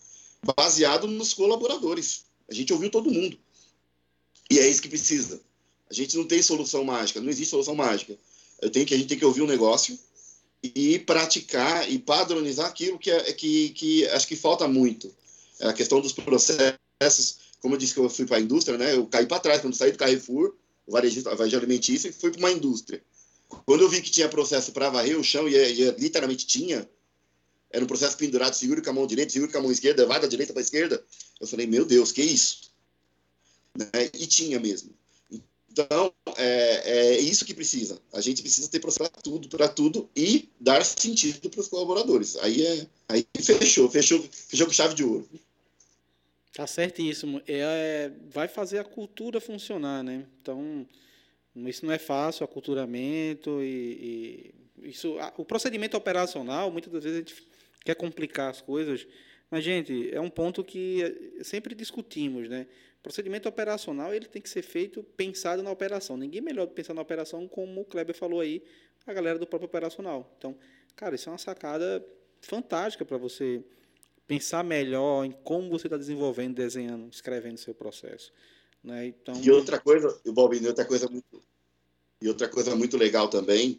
[0.58, 2.26] baseado nos colaboradores.
[2.50, 3.38] A gente ouviu todo mundo.
[4.50, 5.42] E é isso que precisa.
[5.90, 8.18] A gente não tem solução mágica, não existe solução mágica.
[8.62, 9.98] Eu tenho que a gente tem que ouvir o um negócio
[10.64, 15.14] e praticar e padronizar aquilo que é que, que acho que falta muito.
[15.60, 18.96] É a questão dos processos, como eu disse que eu fui para a indústria, né?
[18.96, 20.56] Eu caí para trás quando saí do Carrefour,
[20.88, 23.02] varejista, varejo alimentício, e fui para uma indústria.
[23.66, 26.88] Quando eu vi que tinha processo para varrer o chão, e, e, literalmente tinha,
[27.70, 30.20] era um processo pendurado, seguro com a mão direita, seguro com a mão esquerda, vai
[30.20, 31.04] da direita para a esquerda.
[31.40, 32.72] Eu falei, meu Deus, que isso?
[33.78, 34.10] Né?
[34.14, 34.92] E tinha mesmo.
[35.78, 38.02] Então, é, é isso que precisa.
[38.14, 42.36] A gente precisa ter processo para tudo, para tudo e dar sentido para os colaboradores.
[42.38, 45.28] Aí é, aí fechou, fechou, fechou com chave de ouro.
[46.54, 47.42] Tá certíssimo.
[47.48, 50.26] É, é, vai fazer a cultura funcionar, né?
[50.42, 50.88] Então,
[51.56, 57.20] isso não é fácil, aculturamento e, e isso, o procedimento operacional, muitas das vezes a
[57.20, 57.48] gente
[57.84, 59.08] quer complicar as coisas,
[59.50, 62.68] mas gente, é um ponto que sempre discutimos, né?
[63.08, 66.18] Procedimento operacional ele tem que ser feito pensado na operação.
[66.18, 68.62] Ninguém melhor pensar na operação como o Kleber falou aí,
[69.06, 70.30] a galera do próprio operacional.
[70.38, 70.58] Então,
[70.94, 72.06] cara, isso é uma sacada
[72.42, 73.64] fantástica para você
[74.28, 78.34] pensar melhor em como você está desenvolvendo, desenhando, escrevendo seu processo.
[78.84, 79.08] Né?
[79.08, 81.42] Então, e outra coisa, Balbino, outra coisa muito,
[82.22, 83.78] e outra coisa muito legal também,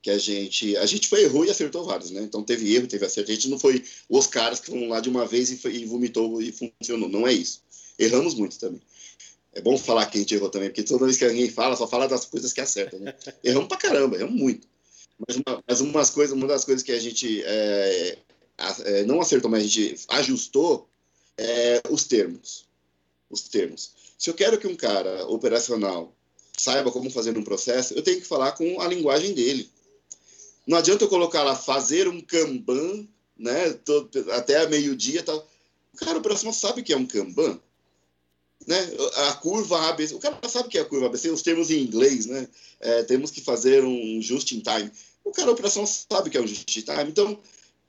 [0.00, 2.22] que a gente a gente foi errou e acertou vários, né?
[2.22, 3.32] Então teve erro, teve acerto.
[3.32, 5.84] A gente não foi os caras que foram lá de uma vez e, foi, e
[5.84, 7.08] vomitou e funcionou.
[7.08, 7.60] Não é isso.
[7.98, 8.80] Erramos muito também.
[9.52, 11.88] É bom falar que a gente errou também, porque toda vez que alguém fala, só
[11.88, 13.14] fala das coisas que acertam, né?
[13.42, 14.68] Erramos pra caramba, erramos muito.
[15.26, 18.18] Mas, uma, mas umas coisas, uma das coisas que a gente é,
[18.84, 20.88] é, não acertou, mas a gente ajustou
[21.36, 22.66] é os termos.
[23.30, 23.92] Os termos.
[24.18, 26.14] Se eu quero que um cara operacional
[26.56, 29.70] saiba como fazer um processo, eu tenho que falar com a linguagem dele.
[30.66, 33.08] Não adianta eu colocar lá fazer um Kanban,
[33.38, 35.48] né, todo, até meio-dia tal.
[35.94, 37.60] O cara operacional sabe que é um Kanban
[38.66, 38.76] né?
[39.28, 41.82] A curva ABC, o cara sabe o que é a curva ABC, os termos em
[41.82, 42.48] inglês, né?
[42.80, 44.90] É, temos que fazer um just in time.
[45.24, 47.04] O cara, a operação sabe que é um just in time.
[47.08, 47.38] Então,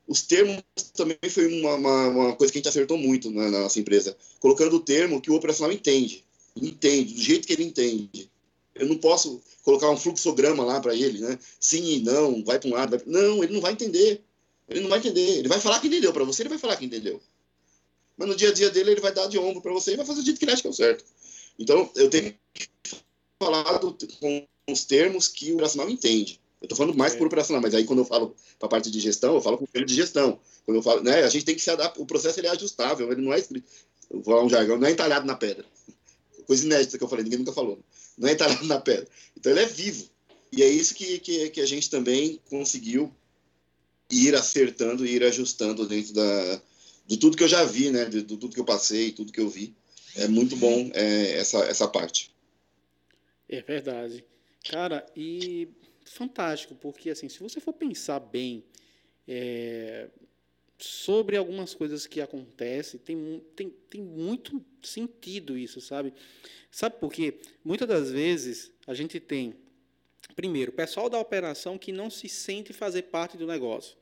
[0.06, 0.62] os termos
[0.94, 4.16] também foi uma, uma, uma coisa que a gente acertou muito na, na, nossa empresa,
[4.38, 6.24] colocando o termo que o operacional entende,
[6.56, 8.30] entende, do jeito que ele entende.
[8.74, 11.38] Eu não posso colocar um fluxograma lá para ele, né?
[11.58, 13.02] Sim e não, vai para um lado, vai...
[13.06, 14.22] não, ele não vai entender.
[14.68, 15.38] Ele não vai entender.
[15.38, 17.20] Ele vai falar que entendeu para você, ele vai falar que entendeu
[18.20, 20.04] mas no dia a dia dele ele vai dar de ombro para você e vai
[20.04, 21.02] fazer o jeito que ele acha que é o certo.
[21.58, 22.68] Então, eu tenho que
[23.42, 26.38] falar do, com os termos que o operacional entende.
[26.60, 27.16] Eu estou falando mais é.
[27.16, 29.64] por operacional, mas aí quando eu falo para a parte de gestão, eu falo com
[29.64, 30.38] o de gestão.
[30.66, 33.10] Quando eu falo, né, a gente tem que se adaptar, o processo ele é ajustável,
[33.10, 33.66] ele não é escrito,
[34.10, 35.64] vou falar um jargão, não é entalhado na pedra.
[36.46, 37.78] Coisa inédita que eu falei, ninguém nunca falou.
[38.18, 39.08] Não é entalhado na pedra.
[39.34, 40.10] Então ele é vivo.
[40.52, 43.10] E é isso que, que, que a gente também conseguiu
[44.10, 46.62] ir acertando e ir ajustando dentro da,
[47.10, 48.04] de tudo que eu já vi, né?
[48.04, 49.74] De, de, tudo que eu passei, tudo que eu vi.
[50.14, 52.30] É muito bom é, essa, essa parte.
[53.48, 54.24] É verdade.
[54.68, 55.68] Cara, e
[56.04, 58.62] fantástico, porque assim, se você for pensar bem
[59.26, 60.08] é,
[60.78, 66.14] sobre algumas coisas que acontecem, tem, tem, tem muito sentido isso, sabe?
[66.70, 67.40] Sabe por quê?
[67.64, 69.56] Muitas das vezes a gente tem,
[70.36, 73.99] primeiro, pessoal da operação que não se sente fazer parte do negócio.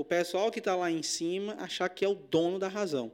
[0.00, 3.12] O pessoal que está lá em cima achar que é o dono da razão.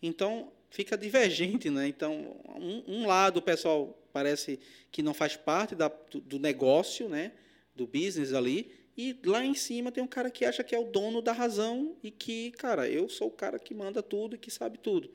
[0.00, 1.88] Então, fica divergente, né?
[1.88, 4.60] Então, um, um lado o pessoal parece
[4.92, 7.32] que não faz parte da, do, do negócio, né?
[7.74, 10.84] Do business ali, e lá em cima tem um cara que acha que é o
[10.84, 14.50] dono da razão e que, cara, eu sou o cara que manda tudo e que
[14.50, 15.08] sabe tudo.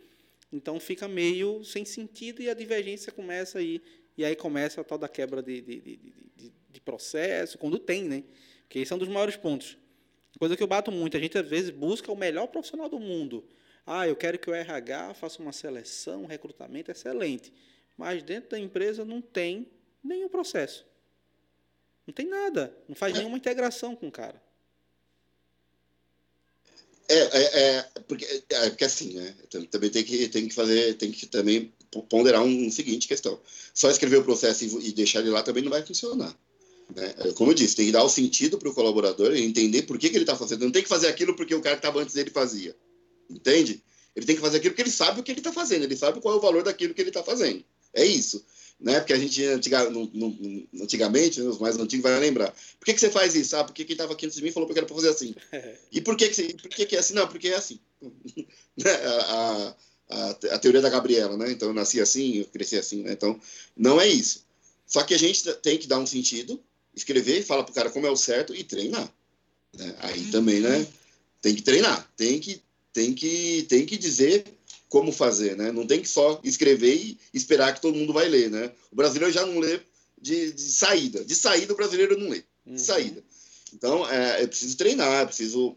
[0.52, 3.82] Então fica meio sem sentido e a divergência começa aí.
[4.18, 5.98] E aí começa a tal da quebra de, de, de,
[6.38, 8.24] de, de processo, quando tem, né?
[8.70, 9.78] Que esse é um dos maiores pontos.
[10.40, 13.44] Coisa que eu bato muito, a gente às vezes busca o melhor profissional do mundo.
[13.86, 17.54] Ah, eu quero que o RH faça uma seleção, um recrutamento excelente.
[17.98, 19.68] Mas dentro da empresa não tem
[20.04, 20.86] nenhum processo.
[22.08, 22.76] Não tem nada.
[22.88, 24.42] Não faz nenhuma integração com o cara.
[27.08, 29.36] É, é, é, porque, é, porque assim, né?
[29.70, 31.74] Também tem que, tem que fazer, tem que também
[32.10, 33.40] ponderar um, um seguinte questão.
[33.74, 36.36] Só escrever o processo e, e, deixar ele lá também não vai funcionar.
[36.96, 37.14] Né?
[37.18, 40.10] É, como eu disse, tem que dar o sentido para o colaborador entender por que,
[40.10, 40.66] que ele está fazendo.
[40.66, 42.76] Não tem que fazer aquilo porque o cara que estava antes dele fazia.
[43.30, 43.84] Entende?
[44.16, 46.22] Ele tem que fazer aquilo porque ele sabe o que ele está fazendo, ele sabe
[46.22, 47.64] qual é o valor daquilo que ele está fazendo.
[47.94, 48.46] É isso
[48.84, 49.00] né?
[49.00, 52.54] Porque a gente antiga, no, no, antigamente, né, os mais antigos vão lembrar.
[52.78, 53.56] Por que, que você faz isso?
[53.56, 55.34] Ah, porque quem estava aqui antes de mim falou que era para fazer assim.
[55.90, 57.14] E por que, que, você, por que, que é assim?
[57.14, 57.80] Não, porque é assim.
[58.76, 59.76] Né, a,
[60.10, 61.52] a, a, teoria da Gabriela, né?
[61.52, 63.14] Então eu nasci assim, eu cresci assim, né?
[63.14, 63.40] Então
[63.78, 64.46] não é isso.
[64.88, 66.60] Só que a gente tem que dar um sentido,
[66.96, 69.12] escrever, fala pro cara como é o certo e treinar.
[69.78, 69.96] Né?
[70.00, 70.86] Aí também, né?
[71.42, 72.62] Tem que treinar, tem que,
[72.94, 74.46] tem que, tem que dizer
[74.88, 75.72] como fazer, né?
[75.72, 78.72] Não tem que só escrever e esperar que todo mundo vai ler, né?
[78.92, 79.80] O brasileiro já não lê
[80.22, 81.26] de, de saída.
[81.26, 82.44] De saída, o brasileiro não lê.
[82.66, 82.78] De uhum.
[82.78, 83.24] saída.
[83.74, 85.76] Então, é, é preciso treinar, é preciso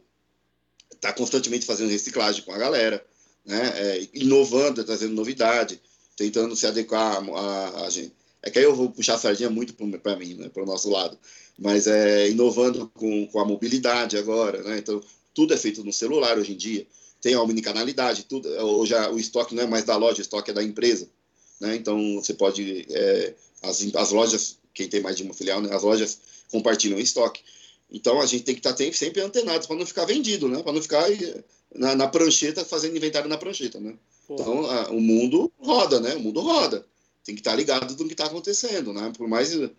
[0.93, 3.05] estar tá constantemente fazendo reciclagem com a galera,
[3.45, 3.73] né?
[3.77, 5.81] É, inovando, trazendo novidade,
[6.17, 8.13] tentando se adequar a, a, gente.
[8.47, 10.49] É que aí eu vou puxar a sardinha muito para mim, né?
[10.49, 11.19] Para o nosso lado.
[11.59, 14.79] Mas é inovando com, com a mobilidade agora, né?
[14.79, 15.01] Então,
[15.35, 16.87] tudo é feito no celular hoje em dia
[17.21, 18.49] tem a omnicanalidade, tudo.
[18.49, 21.09] Hoje o estoque não é mais da loja, o estoque é da empresa.
[21.61, 21.75] Né?
[21.75, 22.87] Então você pode.
[22.91, 25.75] É, as, as lojas, quem tem mais de uma filial, né?
[25.75, 27.43] as lojas compartilham o estoque.
[27.91, 30.63] Então a gente tem que estar tá sempre antenados para não ficar vendido, né?
[30.63, 31.05] Para não ficar
[31.75, 33.95] na, na, prancheta fazendo inventário na prancheta, né?
[34.29, 36.15] Então a, o mundo roda, né?
[36.15, 36.87] O mundo roda.
[37.27, 39.13] Tem que estar tá ligado do que está acontecendo, né?
[39.17, 39.71] Por mais eu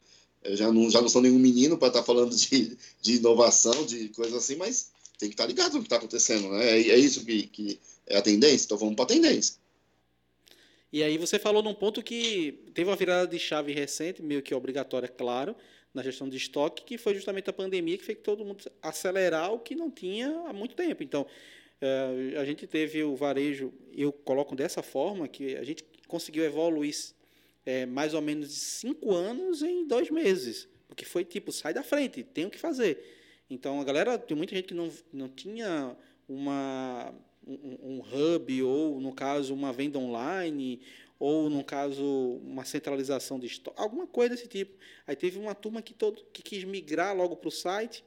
[0.56, 4.10] já não já não sou nenhum menino para estar tá falando de, de inovação, de
[4.10, 6.78] coisas assim, mas tem que estar ligado no que está acontecendo, né?
[6.78, 9.56] É, é isso que, que, é a tendência, então vamos para a tendência.
[10.92, 14.54] E aí você falou num ponto que teve uma virada de chave recente, meio que
[14.54, 15.56] obrigatória, claro,
[15.94, 19.60] na gestão de estoque, que foi justamente a pandemia que fez todo mundo acelerar o
[19.60, 21.04] que não tinha há muito tempo.
[21.04, 21.26] Então,
[21.82, 26.96] é, a gente teve o varejo, eu coloco dessa forma, que a gente conseguiu evoluir
[27.68, 30.70] é, mais ou menos cinco anos em dois meses.
[30.88, 33.04] Porque foi tipo, sai da frente, tem o que fazer.
[33.50, 35.94] Então, a galera, tem muita gente que não, não tinha
[36.30, 37.14] uma,
[37.46, 40.80] um, um hub, ou, no caso, uma venda online,
[41.20, 44.78] ou, no caso, uma centralização de estoque, alguma coisa desse tipo.
[45.06, 48.02] Aí teve uma turma que, todo, que quis migrar logo para o site.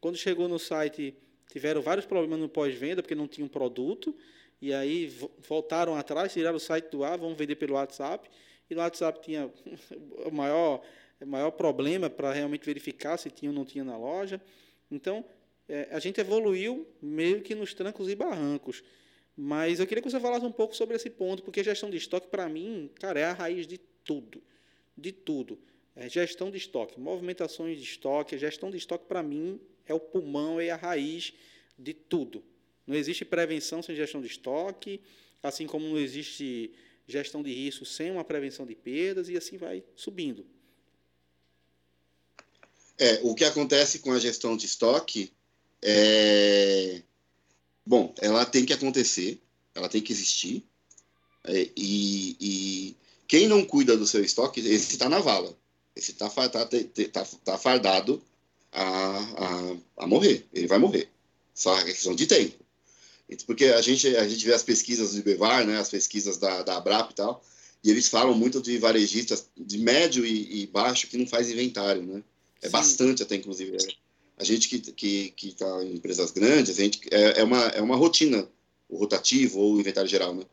[0.00, 1.14] Quando chegou no site,
[1.50, 4.16] tiveram vários problemas no pós-venda, porque não tinha um produto.
[4.58, 5.12] E aí
[5.46, 8.26] voltaram atrás, tiraram o site do ar, vamos vender pelo WhatsApp.
[8.72, 9.50] E no WhatsApp tinha
[10.24, 10.82] o maior,
[11.20, 14.40] o maior problema para realmente verificar se tinha ou não tinha na loja.
[14.90, 15.24] Então,
[15.68, 18.82] é, a gente evoluiu meio que nos trancos e barrancos.
[19.36, 22.28] Mas eu queria que você falasse um pouco sobre esse ponto, porque gestão de estoque,
[22.28, 24.42] para mim, cara, é a raiz de tudo.
[24.96, 25.58] De tudo.
[25.94, 30.58] É gestão de estoque, movimentações de estoque, gestão de estoque, para mim, é o pulmão,
[30.58, 31.34] é a raiz
[31.78, 32.42] de tudo.
[32.86, 35.00] Não existe prevenção sem gestão de estoque,
[35.42, 36.72] assim como não existe
[37.12, 40.44] gestão de risco sem uma prevenção de perdas, e assim vai subindo.
[42.98, 45.32] É, o que acontece com a gestão de estoque
[45.80, 47.02] é.
[47.84, 49.40] Bom, ela tem que acontecer,
[49.74, 50.64] ela tem que existir.
[51.44, 52.96] É, e, e,
[53.26, 55.56] quem não cuida do seu estoque, esse está na vala.
[55.96, 58.22] Esse está tá, tá, tá, fardado
[58.70, 60.46] a, a, a morrer.
[60.52, 61.08] Ele vai morrer.
[61.54, 62.62] Só é questão de tempo.
[63.46, 66.76] Porque a gente, a gente vê as pesquisas do IBEVAR, né, as pesquisas da, da
[66.76, 67.44] ABRAP e tal,
[67.82, 72.02] e eles falam muito de varejistas de médio e, e baixo que não faz inventário,
[72.02, 72.22] né?
[72.60, 72.72] É Sim.
[72.72, 73.76] bastante até, inclusive.
[73.76, 74.02] É.
[74.36, 77.60] A gente que está que, que tá em empresas grandes, a gente, é, é, uma,
[77.68, 78.48] é uma rotina,
[78.88, 80.44] o rotativo ou o inventário geral, né?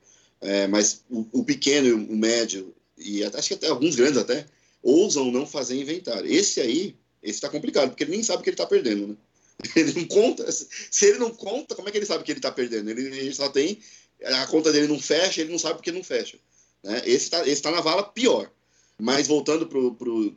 [0.42, 4.46] É, mas o, o, pequeno, o médio, e até, acho que até alguns grandes até,
[4.82, 6.32] ousam não fazer inventário.
[6.32, 9.16] Esse aí, esse está complicado, porque ele nem sabe que ele está perdendo, né?
[9.76, 10.50] Ele não conta.
[10.52, 12.90] Se ele não conta, como é que ele sabe que ele está perdendo?
[12.90, 13.80] Ele, ele, só tem.
[14.24, 16.38] A conta dele não fecha, ele não sabe porque não fecha.
[16.82, 17.02] Né?
[17.06, 18.50] Esse está esse tá na vala pior.
[18.98, 19.68] Mas voltando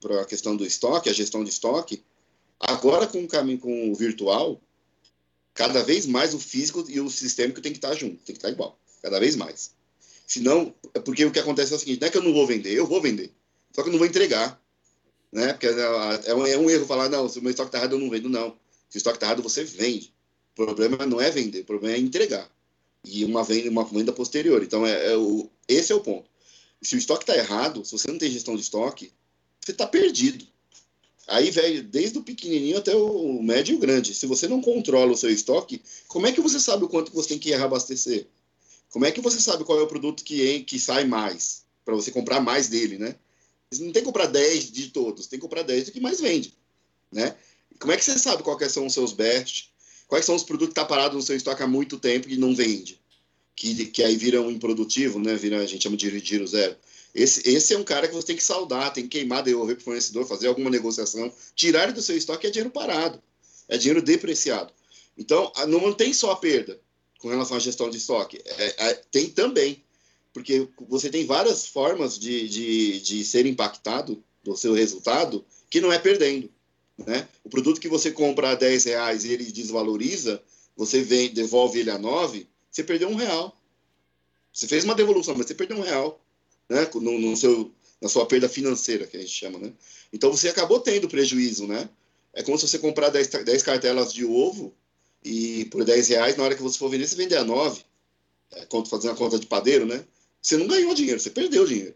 [0.01, 2.03] para a questão do estoque, a gestão de estoque,
[2.59, 4.61] agora com o caminho com o virtual,
[5.55, 8.51] Cada vez mais o físico e o sistêmico tem que estar junto, tem que estar
[8.51, 9.73] igual, cada vez mais.
[10.27, 12.47] Senão, é porque o que acontece é o seguinte, não é que eu não vou
[12.47, 13.31] vender, eu vou vender,
[13.73, 14.61] só que eu não vou entregar.
[15.31, 15.53] Né?
[15.53, 17.99] Porque é, é é um erro falar, não, se o meu estoque está errado, eu
[17.99, 18.29] não vendo.
[18.29, 18.57] Não.
[18.93, 20.13] Se o estoque está errado, você vende.
[20.53, 22.47] O problema não é vender, o problema é entregar.
[23.03, 24.63] E uma venda, uma venda posterior.
[24.63, 26.29] Então, é, é o, esse é o ponto.
[26.83, 29.11] Se o estoque está errado, se você não tem gestão de estoque,
[29.59, 30.47] você está perdido.
[31.27, 34.15] Aí, velho, desde o pequenininho até o médio e o grande.
[34.15, 37.31] Se você não controla o seu estoque, como é que você sabe o quanto você
[37.31, 38.27] tem que reabastecer?
[38.91, 41.65] Como é que você sabe qual é o produto que, que sai mais?
[41.83, 43.17] Para você comprar mais dele, né?
[43.71, 46.21] Você não tem que comprar 10 de todos, tem que comprar 10 do que mais
[46.21, 46.53] vende,
[47.11, 47.35] né?
[47.79, 49.73] Como é que você sabe quais são os seus best?
[50.07, 52.37] Quais são os produtos que estão tá parados no seu estoque há muito tempo e
[52.37, 53.01] não vende?
[53.55, 55.35] Que, que aí viram improdutivo, né?
[55.37, 56.77] Vira, a gente chama de giro zero.
[57.15, 59.83] Esse, esse é um cara que você tem que saudar, tem que queimar, devolver para
[59.83, 61.33] o fornecedor, fazer alguma negociação.
[61.55, 63.23] Tirar do seu estoque é dinheiro parado,
[63.69, 64.73] é dinheiro depreciado.
[65.17, 66.81] Então, não tem só a perda
[67.19, 69.83] com relação à gestão de estoque, é, é, tem também
[70.33, 75.93] porque você tem várias formas de, de, de ser impactado do seu resultado que não
[75.93, 76.51] é perdendo.
[77.07, 77.29] Né?
[77.45, 80.43] O produto que você compra a 10 reais e ele desvaloriza,
[80.77, 83.57] você vem, devolve ele a 9, você perdeu um real.
[84.53, 86.21] Você fez uma devolução, mas você perdeu um real
[86.69, 86.89] né?
[86.95, 89.59] no, no seu, na sua perda financeira, que a gente chama.
[89.59, 89.73] Né?
[90.13, 91.67] Então você acabou tendo prejuízo.
[91.67, 91.89] Né?
[92.33, 94.75] É como se você comprar 10, 10 cartelas de ovo
[95.25, 97.83] e por 10 reais, na hora que você for vender, você vender a 9.
[98.55, 100.05] É, fazendo a conta de padeiro, né?
[100.41, 101.95] você não ganhou dinheiro, você perdeu dinheiro.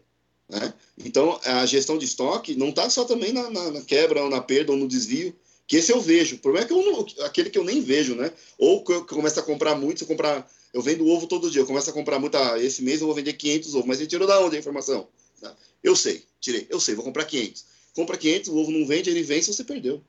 [0.49, 0.73] Né?
[0.97, 4.41] Então, a gestão de estoque não está só também na, na, na, quebra, ou na
[4.41, 5.35] perda, ou no desvio,
[5.67, 6.35] que esse eu vejo.
[6.35, 8.31] O problema é que eu não, aquele que eu nem vejo, né?
[8.57, 11.61] Ou que eu, começo a comprar muito, se eu comprar, eu vendo ovo todo dia,
[11.61, 14.07] eu começo a comprar muito, ah, esse mês eu vou vender 500 ovos, mas ele
[14.07, 15.07] tirou da onde a informação?
[15.41, 15.55] Tá?
[15.83, 17.65] Eu sei, tirei, eu sei, vou comprar 500.
[17.93, 20.01] Compra 500, o ovo não vende, ele vence, você perdeu.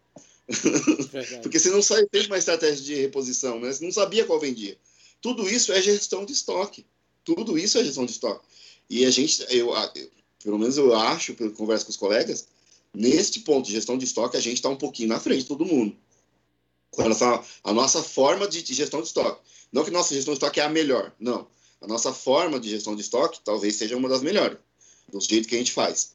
[1.42, 3.72] Porque você não sabe, fez uma estratégia de reposição, né?
[3.72, 4.78] Você não sabia qual vendia.
[5.20, 6.86] Tudo isso é gestão de estoque.
[7.24, 8.46] Tudo isso é gestão de estoque.
[8.88, 10.10] E a gente, eu, eu
[10.42, 12.46] pelo menos eu acho, pelo converso com os colegas,
[12.94, 15.64] neste ponto de gestão de estoque, a gente está um pouquinho na frente de todo
[15.64, 15.96] mundo.
[16.90, 19.40] Com relação à nossa forma de, de gestão de estoque.
[19.72, 21.46] Não que nossa gestão de estoque é a melhor, não.
[21.80, 24.58] A nossa forma de gestão de estoque talvez seja uma das melhores,
[25.12, 26.12] do jeito que a gente faz.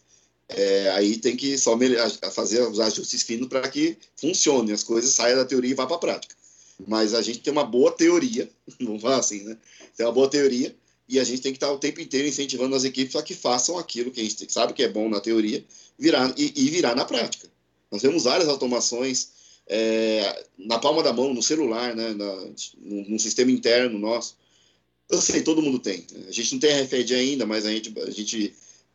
[0.50, 1.78] É, aí tem que só
[2.32, 5.96] fazer os ajustes finos para que funcione, as coisas saiam da teoria e vá para
[5.96, 6.36] a prática.
[6.86, 8.50] Mas a gente tem uma boa teoria,
[8.82, 9.58] vamos falar assim, né?
[9.96, 10.76] Tem uma boa teoria
[11.08, 13.78] e a gente tem que estar o tempo inteiro incentivando as equipes a que façam
[13.78, 15.64] aquilo que a gente sabe que é bom na teoria
[15.98, 17.48] virar, e, e virar na prática.
[17.92, 19.32] Nós temos várias automações
[19.68, 22.36] é, na palma da mão, no celular, né, na,
[22.78, 24.36] no, no, sistema interno nosso.
[25.10, 26.06] Eu sei, todo mundo tem.
[26.28, 28.54] A gente não tem RFID ainda, mas a gente a gente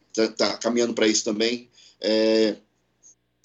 [0.09, 1.68] está tá caminhando para isso também.
[2.01, 2.57] É,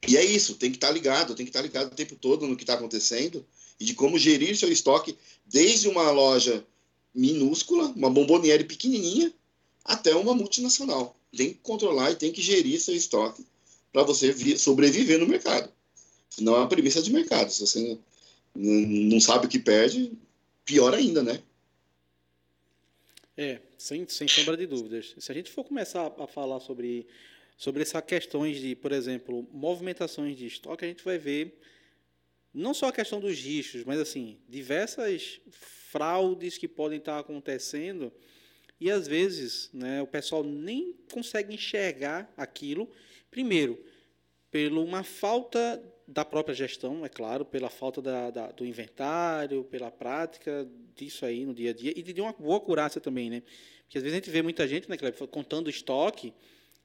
[0.08, 2.56] e é isso, tem que estar ligado, tem que estar ligado o tempo todo no
[2.56, 3.45] que está acontecendo
[3.80, 6.65] e de como gerir seu estoque desde uma loja
[7.13, 9.34] minúscula, uma bomboniere pequenininha,
[9.84, 11.15] até uma multinacional.
[11.36, 13.45] Tem que controlar e tem que gerir seu estoque
[13.91, 15.71] para você sobreviver no mercado.
[16.30, 17.52] Senão é uma premissa de mercado.
[17.52, 17.97] Se você
[18.56, 20.12] não sabe o que perde,
[20.65, 21.41] pior ainda, né?
[23.36, 25.15] É, sem, sem sombra de dúvidas.
[25.17, 27.08] Se a gente for começar a falar sobre,
[27.58, 31.60] sobre essas questões de, por exemplo, movimentações de estoque, a gente vai ver
[32.54, 38.13] não só a questão dos riscos, mas assim, diversas fraudes que podem estar acontecendo
[38.80, 42.89] e às vezes né, o pessoal nem consegue enxergar aquilo,
[43.32, 43.84] primeiro,
[44.52, 49.89] pela uma falta da própria gestão, é claro, pela falta da, da, do inventário, pela
[49.89, 53.42] prática disso aí no dia a dia, e de uma boa curácia também, né?
[53.84, 54.98] Porque às vezes a gente vê muita gente, né,
[55.32, 56.34] contando estoque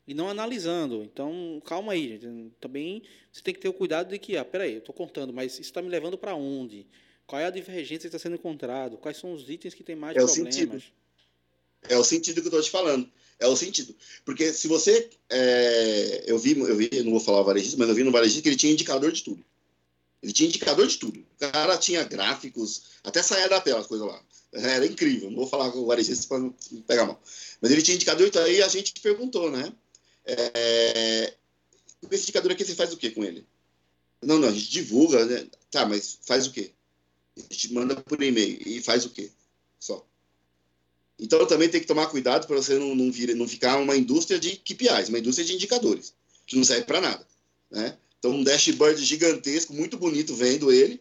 [0.08, 1.04] e não analisando.
[1.04, 2.50] Então, calma aí, gente.
[2.58, 5.52] Também você tem que ter o cuidado de que, ah, peraí, eu estou contando, mas
[5.52, 6.86] isso está me levando para onde?
[7.26, 8.96] Qual é a divergência que está sendo encontrado?
[8.96, 10.54] Quais são os itens que têm mais é problemas?
[10.54, 10.82] O sentido.
[11.90, 13.08] É o sentido que eu estou te falando.
[13.38, 13.94] É o sentido.
[14.24, 15.10] Porque se você.
[15.28, 18.40] É, eu, vi, eu vi, não vou falar o varejista, mas eu vi no varejista
[18.40, 19.44] que ele tinha indicador de tudo.
[20.22, 21.20] Ele tinha indicador de tudo.
[21.20, 24.20] O cara tinha gráficos, até saia da tela as coisas lá.
[24.54, 25.30] Era incrível.
[25.30, 26.50] Não vou falar com o varejista para não
[26.86, 27.22] pegar mal.
[27.60, 29.70] Mas ele tinha indicador, então aí a gente perguntou, né?
[30.28, 31.34] É,
[32.10, 33.46] esse indicador aqui você faz o que com ele?
[34.22, 35.46] Não, não, a gente divulga, né?
[35.70, 36.72] Tá, mas faz o quê?
[37.36, 39.30] A gente manda por e-mail e faz o quê?
[39.80, 40.04] Só.
[41.18, 44.38] Então também tem que tomar cuidado para você não, não, vir, não ficar uma indústria
[44.38, 46.14] de KPIs, uma indústria de indicadores,
[46.46, 47.26] que não serve para nada.
[47.70, 47.96] Né?
[48.18, 51.00] Então um dashboard gigantesco, muito bonito vendo ele,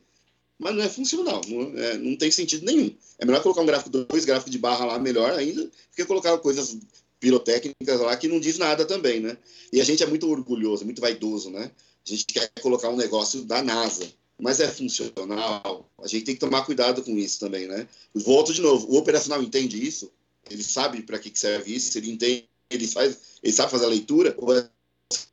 [0.58, 2.96] mas não é funcional, não, é, não tem sentido nenhum.
[3.20, 6.36] É melhor colocar um gráfico, dois gráficos de barra lá, melhor ainda, do que colocar
[6.40, 6.78] coisas
[7.20, 9.38] pirotécnicas lá que não diz nada também, né?
[9.72, 11.72] E a gente é muito orgulhoso, muito vaidoso, né?
[12.06, 14.08] A gente quer colocar um negócio da NASA,
[14.40, 17.88] mas é funcional, a gente tem que tomar cuidado com isso também, né?
[18.14, 20.12] Volto de novo, o operacional entende isso,
[20.50, 24.36] ele sabe para que, serve isso, ele entende, ele, faz, ele sabe fazer a leitura,
[24.38, 24.70] ou é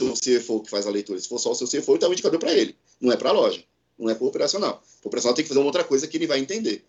[0.01, 1.21] o seu CFO que faz a leitura?
[1.21, 3.29] Se for só o seu CFO, então é um indicador para ele, não é para
[3.29, 3.63] a loja,
[3.99, 4.83] não é para o operacional.
[5.03, 6.85] O operacional tem que fazer uma outra coisa que ele vai entender.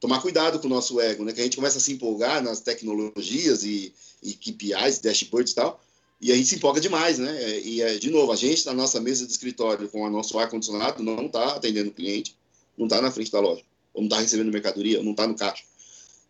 [0.00, 1.32] Tomar cuidado com o nosso ego, né?
[1.32, 5.80] Que a gente começa a se empolgar nas tecnologias e, e KPIs, dashboards e tal,
[6.20, 7.60] e a gente se empolga demais, né?
[7.60, 11.02] E, é, de novo, a gente na nossa mesa de escritório com o nosso ar-condicionado
[11.02, 12.36] não está atendendo o cliente,
[12.76, 15.34] não está na frente da loja, ou não está recebendo mercadoria, ou não está no
[15.34, 15.62] caixa.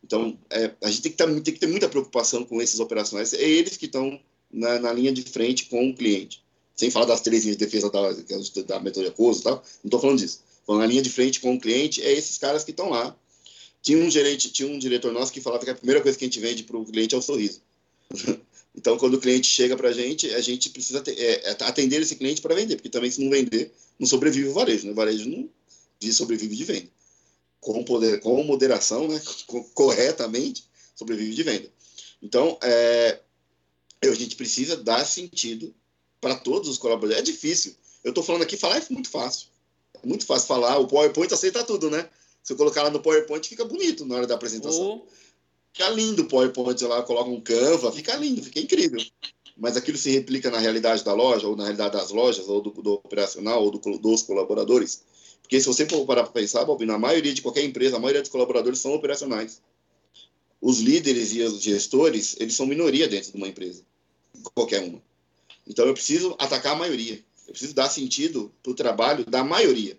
[0.03, 3.33] Então, é, a gente tem que, tá, tem que, ter muita preocupação com esses operacionais.
[3.33, 4.21] É eles que estão
[4.53, 6.45] na, na, linha de frente com o cliente.
[6.77, 9.89] Sem falar das três linhas de defesa da, é da metodologia COSO e tal, não
[9.89, 10.43] estou falando disso.
[10.67, 13.17] Falando na linha de frente com o cliente, é esses caras que estão lá.
[13.87, 16.27] Tinha um gerente, tinha um diretor nosso que falava que a primeira coisa que a
[16.27, 17.63] gente vende para o cliente é o sorriso.
[18.79, 22.15] Então, quando o cliente chega para a gente, a gente precisa é, é, atender esse
[22.15, 24.85] cliente para vender, porque também se não vender, não sobrevive o varejo.
[24.85, 24.93] Né?
[24.93, 25.49] O varejo não
[26.13, 26.89] sobrevive de venda.
[27.59, 29.19] Com, poder, com moderação, né?
[29.73, 30.63] corretamente,
[30.95, 31.71] sobrevive de venda.
[32.23, 33.19] Então, é,
[34.05, 35.75] a gente precisa dar sentido
[36.21, 37.19] para todos os colaboradores.
[37.19, 37.75] É difícil.
[38.05, 39.49] Eu estou falando aqui, falar é muito fácil.
[39.95, 40.77] É muito fácil falar.
[40.77, 42.07] O PowerPoint aceita tudo, né?
[42.47, 45.05] Se eu colocar lá no PowerPoint, fica bonito na hora da apresentação.
[45.73, 49.05] Fica lindo o PowerPoint lá, coloca um Canva, fica lindo, fica incrível.
[49.57, 52.71] Mas aquilo se replica na realidade da loja, ou na realidade das lojas, ou do,
[52.71, 55.03] do operacional, ou do, dos colaboradores.
[55.43, 58.23] Porque se você for parar para pensar, Bob, na maioria de qualquer empresa, a maioria
[58.23, 59.61] dos colaboradores são operacionais.
[60.61, 63.83] Os líderes e os gestores, eles são minoria dentro de uma empresa,
[64.55, 65.03] qualquer uma.
[65.67, 67.21] Então eu preciso atacar a maioria.
[67.45, 69.99] Eu preciso dar sentido para o trabalho da maioria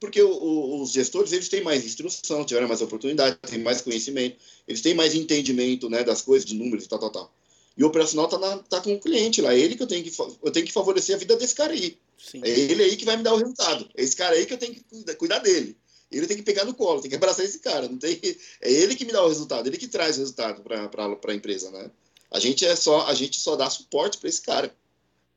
[0.00, 4.36] porque o, o, os gestores eles têm mais instrução, tiveram mais oportunidade, têm mais conhecimento,
[4.68, 7.34] eles têm mais entendimento né, das coisas, de números e tal, tal, tal.
[7.76, 10.12] E o operacional tá, tá com o cliente lá, é ele que eu tenho que,
[10.42, 11.98] eu tenho que favorecer a vida desse cara aí.
[12.16, 12.40] Sim.
[12.42, 13.88] É ele aí que vai me dar o resultado.
[13.94, 15.76] É esse cara aí que eu tenho que cuidar, cuidar dele.
[16.10, 17.88] Ele tem que pegar no colo, tem que abraçar esse cara.
[17.88, 18.18] Não tem,
[18.62, 21.70] é ele que me dá o resultado, ele que traz o resultado para a empresa,
[21.70, 21.90] né?
[22.30, 24.74] A gente é só, a gente só dá suporte para esse cara.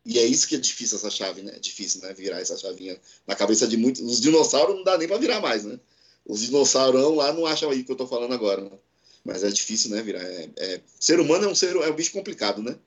[0.06, 1.54] E é isso que é difícil essa chave, né?
[1.56, 2.14] É difícil, né?
[2.14, 4.02] Virar essa chavinha na cabeça de muitos.
[4.02, 5.80] Os dinossauros não dá nem para virar mais, né?
[6.26, 8.78] Os dinossauros lá não acham aí que eu tô falando agora, né?
[9.24, 10.02] Mas é difícil, né?
[10.02, 10.24] Virar.
[10.24, 10.82] É, é...
[11.00, 12.78] Ser humano é um ser, é um bicho complicado, né?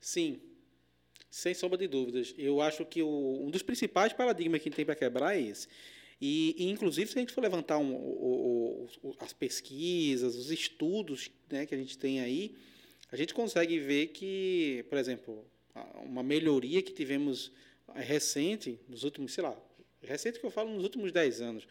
[0.00, 0.40] Sim,
[1.30, 2.34] sem sombra de dúvidas.
[2.36, 5.68] Eu acho que o, um dos principais paradigmas que tem para quebrar é esse.
[6.20, 8.88] E, e, inclusive, se a gente for levantar um, o,
[9.20, 12.56] as pesquisas, os estudos né, que a gente tem aí,
[13.12, 15.46] a gente consegue ver que, por exemplo,
[16.04, 17.52] uma melhoria que tivemos
[17.94, 19.56] eh, recente, nos últimos, sei lá,
[20.02, 21.68] recente que eu falo nos últimos 10 anos,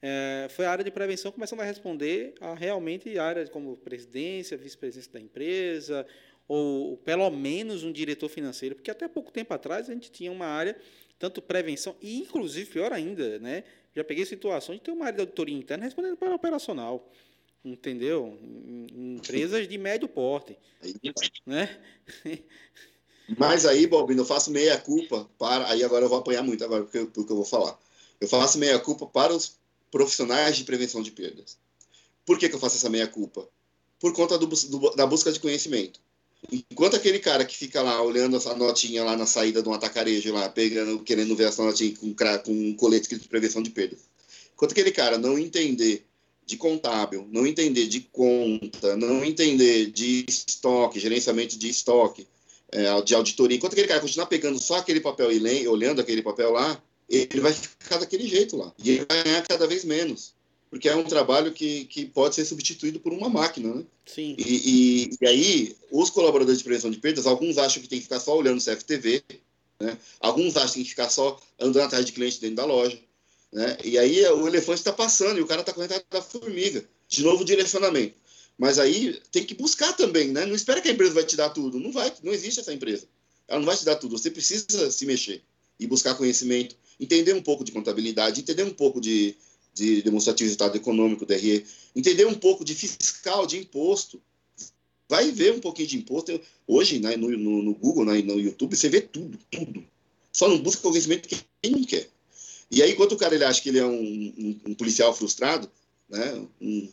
[0.00, 5.12] é, foi a área de prevenção começando a responder a realmente áreas como presidência, vice-presidência
[5.12, 6.06] da empresa,
[6.46, 10.46] ou pelo menos um diretor financeiro, porque até pouco tempo atrás a gente tinha uma
[10.46, 10.76] área,
[11.18, 15.20] tanto prevenção, e inclusive, pior ainda, né, já peguei situações de ter uma área de
[15.22, 17.10] auditoria interna respondendo para operacional,
[17.64, 18.38] entendeu?
[18.40, 20.56] Em, empresas de médio porte,
[21.44, 21.76] né?
[23.36, 25.70] Mas aí, Bobino, eu faço meia culpa para.
[25.70, 27.78] Aí agora eu vou apanhar muito agora porque, porque eu vou falar.
[28.20, 29.52] Eu faço meia culpa para os
[29.90, 31.58] profissionais de prevenção de perdas.
[32.24, 33.48] Por que, que eu faço essa meia culpa?
[34.00, 36.00] Por conta do, do, da busca de conhecimento.
[36.52, 40.32] Enquanto aquele cara que fica lá olhando essa notinha lá na saída de um atacarejo
[40.32, 43.98] lá, pegando, querendo ver essa notinha com, com um colete escrito de prevenção de perdas.
[44.54, 46.06] Enquanto aquele cara não entender
[46.46, 52.26] de contábil, não entender de conta, não entender de estoque, gerenciamento de estoque,
[52.70, 56.52] é, de auditoria, enquanto aquele cara continuar pegando só aquele papel e olhando aquele papel
[56.52, 58.72] lá, ele vai ficar daquele jeito lá.
[58.82, 60.34] E ele vai ganhar cada vez menos.
[60.70, 63.84] Porque é um trabalho que, que pode ser substituído por uma máquina, né?
[64.04, 64.36] Sim.
[64.38, 68.04] E, e, e aí, os colaboradores de prevenção de perdas, alguns acham que tem que
[68.04, 69.22] ficar só olhando o CFTV,
[69.80, 69.96] né?
[70.20, 72.98] Alguns acham que tem que ficar só andando atrás de cliente dentro da loja,
[73.50, 73.78] né?
[73.82, 76.84] E aí o elefante está passando e o cara está correndo da formiga.
[77.08, 78.14] De novo, direcionamento.
[78.58, 80.44] Mas aí tem que buscar também, né?
[80.44, 81.78] Não espera que a empresa vai te dar tudo.
[81.78, 83.06] Não vai, não existe essa empresa.
[83.46, 84.18] Ela não vai te dar tudo.
[84.18, 85.42] Você precisa se mexer
[85.78, 89.36] e buscar conhecimento, entender um pouco de contabilidade, entender um pouco de,
[89.72, 94.20] de demonstrativo de estado econômico, DRE, entender um pouco de fiscal, de imposto.
[95.08, 96.38] Vai ver um pouquinho de imposto.
[96.66, 99.84] Hoje, né, no, no, no Google, né, no YouTube, você vê tudo, tudo.
[100.32, 102.08] Só não busca conhecimento que quem não quer.
[102.70, 105.70] E aí, enquanto o cara ele acha que ele é um, um, um policial frustrado,
[106.08, 106.88] né, um,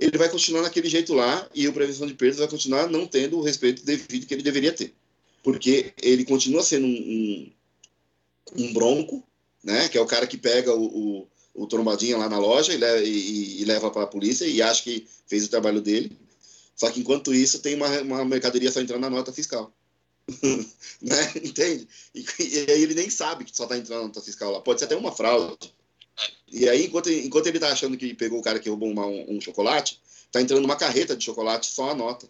[0.00, 3.38] ele vai continuar naquele jeito lá e o prevenção de perdas vai continuar não tendo
[3.38, 4.94] o respeito devido que ele deveria ter.
[5.42, 6.90] Porque ele continua sendo um,
[8.56, 9.22] um, um bronco,
[9.62, 12.78] né, que é o cara que pega o, o, o trombadinha lá na loja e,
[12.78, 16.16] leva, e, e leva para a polícia e acha que fez o trabalho dele.
[16.74, 19.70] Só que enquanto isso tem uma, uma mercadoria só entrando na nota fiscal.
[21.02, 21.32] né?
[21.44, 21.86] Entende?
[22.14, 24.62] E, e, aí ele nem sabe que só está entrando na nota fiscal lá.
[24.62, 25.74] Pode ser até uma fraude.
[26.50, 29.36] E aí, enquanto, enquanto ele tá achando que pegou o cara que roubou uma, um,
[29.36, 30.00] um, chocolate,
[30.32, 32.28] tá entrando uma carreta de chocolate, só a nota.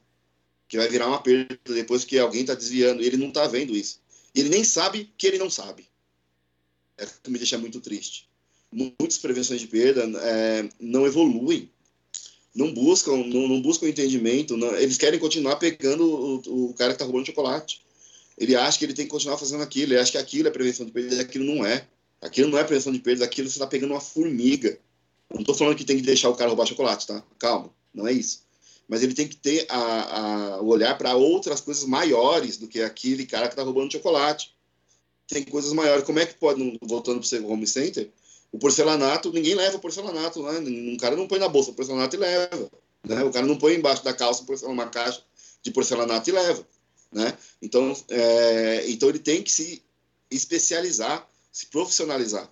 [0.68, 3.02] Que vai virar uma perda depois que alguém tá desviando.
[3.02, 4.00] Ele não tá vendo isso.
[4.34, 5.88] Ele nem sabe que ele não sabe.
[6.96, 8.28] É que me deixa muito triste.
[8.70, 11.68] Muitas prevenções de perda é, não evoluem.
[12.54, 14.56] Não buscam, não, não buscam entendimento.
[14.56, 17.82] Não, eles querem continuar pegando o, o cara que tá roubando chocolate.
[18.38, 19.92] Ele acha que ele tem que continuar fazendo aquilo.
[19.92, 21.86] Ele acha que aquilo é prevenção de perda e aquilo não é.
[22.20, 24.78] Aquilo não é prevenção de perdas, aquilo você está pegando uma formiga.
[25.32, 27.22] Não estou falando que tem que deixar o cara roubar chocolate, tá?
[27.38, 28.42] Calma, não é isso.
[28.88, 32.80] Mas ele tem que ter a, a o olhar para outras coisas maiores do que
[32.82, 34.52] aquele cara que está roubando chocolate.
[35.28, 36.04] Tem coisas maiores.
[36.04, 38.10] Como é que pode, voltando para o home center,
[38.50, 40.58] o porcelanato, ninguém leva porcelanato, né?
[40.58, 42.70] Um cara não põe na bolsa o porcelanato e leva.
[43.04, 43.22] Né?
[43.22, 45.22] O cara não põe embaixo da calça uma caixa
[45.62, 46.66] de porcelanato e leva.
[47.12, 47.36] Né?
[47.62, 49.82] Então, é, então ele tem que se
[50.30, 52.50] especializar se profissionalizar.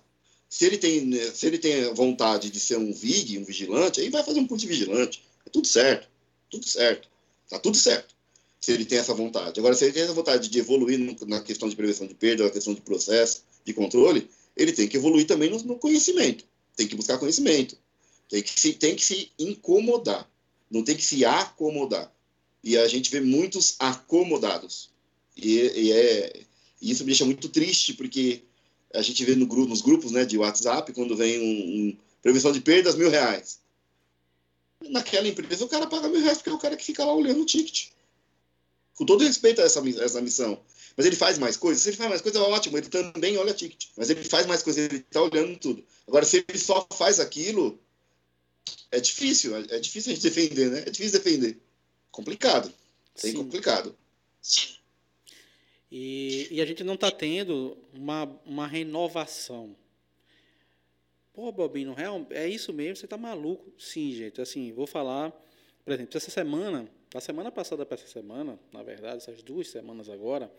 [0.49, 4.23] Se ele tem, se ele tem vontade de ser um VIG, um vigilante, aí vai
[4.23, 5.23] fazer um curso de vigilante.
[5.45, 6.07] É tudo certo.
[6.49, 7.07] Tudo certo.
[7.47, 8.15] Tá tudo certo.
[8.59, 9.59] Se ele tem essa vontade.
[9.59, 12.49] Agora, se ele tem essa vontade de evoluir na questão de prevenção de perda, na
[12.49, 16.43] questão de processo, de controle, ele tem que evoluir também no, no conhecimento.
[16.75, 17.77] Tem que buscar conhecimento.
[18.27, 20.29] Tem que, se, tem que se incomodar.
[20.69, 22.11] Não tem que se acomodar.
[22.63, 24.89] E a gente vê muitos acomodados.
[25.37, 26.41] E, e é,
[26.81, 28.43] e isso me deixa muito triste, porque
[28.93, 32.51] a gente vê no grupo, nos grupos né, de WhatsApp, quando vem um, um, previsão
[32.51, 33.59] de perdas, mil reais.
[34.89, 37.41] Naquela empresa, o cara paga mil reais porque é o cara que fica lá olhando
[37.41, 37.89] o ticket.
[38.95, 40.59] Com todo respeito a essa, essa missão.
[40.97, 41.83] Mas ele faz mais coisas?
[41.83, 42.77] Se ele faz mais coisas, é ótimo.
[42.77, 43.87] Ele também olha ticket.
[43.95, 45.83] Mas ele faz mais coisas, ele está olhando tudo.
[46.07, 47.79] Agora, se ele só faz aquilo,
[48.91, 49.55] é difícil.
[49.55, 50.79] É difícil a gente defender, né?
[50.85, 51.57] É difícil defender.
[52.11, 52.73] Complicado.
[53.21, 53.37] Bem Sim.
[53.37, 53.95] complicado.
[54.41, 54.78] Sim.
[55.91, 59.75] E, e a gente não está tendo uma, uma renovação.
[61.33, 62.97] Pô, Bobinho, real, é isso mesmo?
[62.97, 63.71] Você está maluco?
[63.77, 64.41] Sim, gente.
[64.41, 65.31] Assim, vou falar,
[65.83, 70.09] por exemplo, essa semana, a semana passada para essa semana, na verdade, essas duas semanas
[70.09, 70.51] agora,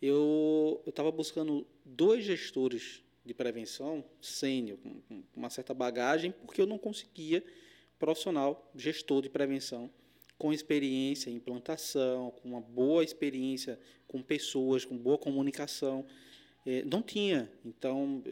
[0.00, 6.66] eu estava buscando dois gestores de prevenção sênior, com, com uma certa bagagem, porque eu
[6.66, 7.44] não conseguia
[7.98, 9.90] profissional, gestor de prevenção,
[10.38, 16.06] com experiência em implantação, com uma boa experiência com pessoas, com boa comunicação.
[16.64, 17.50] É, não tinha.
[17.64, 18.22] Então,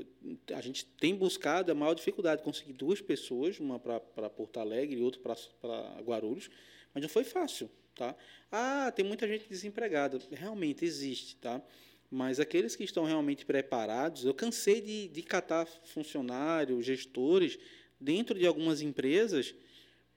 [0.55, 5.01] a gente tem buscado a maior dificuldade de conseguir duas pessoas, uma para Porto Alegre
[5.01, 5.21] e outra
[5.61, 6.49] para Guarulhos,
[6.95, 7.69] mas não foi fácil.
[7.95, 8.15] Tá?
[8.53, 10.19] Ah, tem muita gente desempregada.
[10.31, 11.63] Realmente existe, tá?
[12.11, 17.59] Mas aqueles que estão realmente preparados, eu cansei de, de catar funcionários, gestores,
[17.99, 19.55] dentro de algumas empresas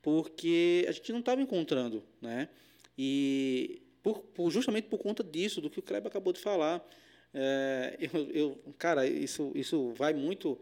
[0.01, 2.49] porque a gente não estava encontrando, né?
[2.97, 6.85] E por, por, justamente por conta disso, do que o Kleber acabou de falar,
[7.33, 10.59] é, eu, eu, cara, isso, isso vai muito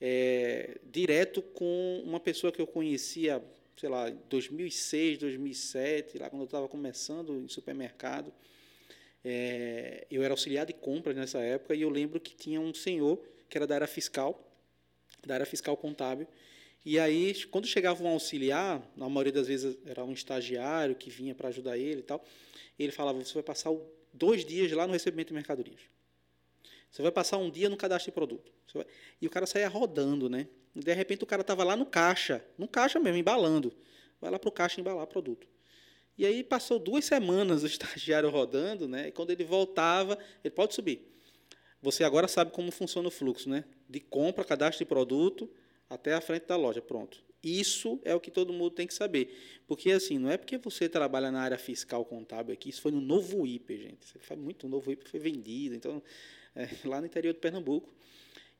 [0.00, 3.42] é, direto com uma pessoa que eu conhecia,
[3.76, 8.32] sei lá, 2006, 2007, lá quando eu estava começando em supermercado.
[9.24, 13.18] É, eu era auxiliar de compras nessa época e eu lembro que tinha um senhor
[13.48, 14.38] que era da área fiscal,
[15.26, 16.26] da área fiscal contábil,
[16.84, 21.34] e aí, quando chegava um auxiliar, na maioria das vezes era um estagiário que vinha
[21.34, 22.22] para ajudar ele e tal,
[22.78, 23.70] ele falava: você vai passar
[24.12, 25.80] dois dias lá no recebimento de mercadorias.
[26.90, 28.52] Você vai passar um dia no cadastro de produto.
[29.20, 30.46] E o cara saía rodando, né?
[30.76, 33.72] E de repente o cara estava lá no caixa, no caixa mesmo, embalando.
[34.20, 35.46] Vai lá para o caixa embalar produto.
[36.16, 39.08] E aí passou duas semanas o estagiário rodando, né?
[39.08, 41.10] E quando ele voltava, ele pode subir.
[41.80, 43.64] Você agora sabe como funciona o fluxo, né?
[43.88, 45.50] De compra, cadastro de produto,
[45.94, 47.22] até a frente da loja, pronto.
[47.42, 49.36] Isso é o que todo mundo tem que saber.
[49.66, 53.00] Porque, assim, não é porque você trabalha na área fiscal contábil aqui, isso foi no
[53.00, 54.18] novo IP, gente.
[54.20, 56.02] Faz muito, novo IP foi vendido, então,
[56.56, 57.92] é, lá no interior de Pernambuco.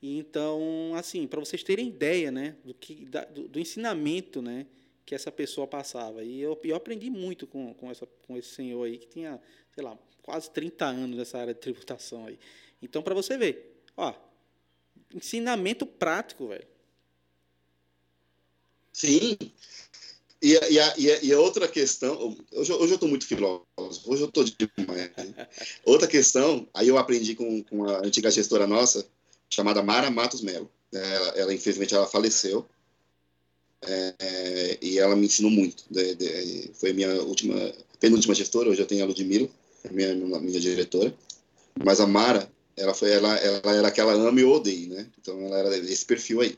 [0.02, 4.66] Então, assim, para vocês terem ideia, né, do, que, da, do, do, ensinamento, né,
[5.06, 6.22] que essa pessoa passava.
[6.22, 9.40] E eu, eu aprendi muito com, com, essa, com esse senhor aí, que tinha,
[9.74, 12.38] sei lá, quase 30 anos nessa área de tributação aí.
[12.82, 14.12] Então, para você ver, ó,
[15.14, 16.73] ensinamento prático, velho.
[18.94, 19.36] Sim.
[20.40, 23.66] E, e, a, e, a, e a outra questão, hoje, hoje eu estou muito filósofo,
[24.06, 25.10] hoje eu estou demais.
[25.84, 29.04] outra questão, aí eu aprendi com, com a antiga gestora nossa,
[29.50, 30.70] chamada Mara Matos Melo.
[30.92, 32.66] Ela, ela infelizmente, ela faleceu.
[33.82, 35.84] É, é, e ela me ensinou muito.
[35.90, 39.48] De, de, foi minha última, penúltima gestora, hoje eu tenho a Ludmilla,
[39.90, 41.12] minha, minha diretora.
[41.82, 45.06] Mas a Mara, ela, foi, ela, ela era aquela ama e odeia, né?
[45.20, 46.56] Então ela era esse perfil aí.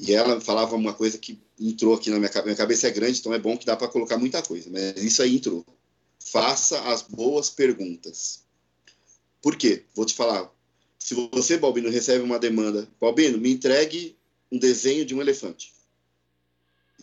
[0.00, 2.46] E ela falava uma coisa que entrou aqui na minha cabeça.
[2.46, 4.68] Minha cabeça é grande, então é bom que dá para colocar muita coisa.
[4.70, 5.64] Mas isso aí entrou.
[6.18, 8.44] Faça as boas perguntas.
[9.40, 9.84] Por quê?
[9.94, 10.50] Vou te falar.
[10.98, 14.16] Se você, Balbino, recebe uma demanda, Balbino, me entregue
[14.50, 15.72] um desenho de um elefante.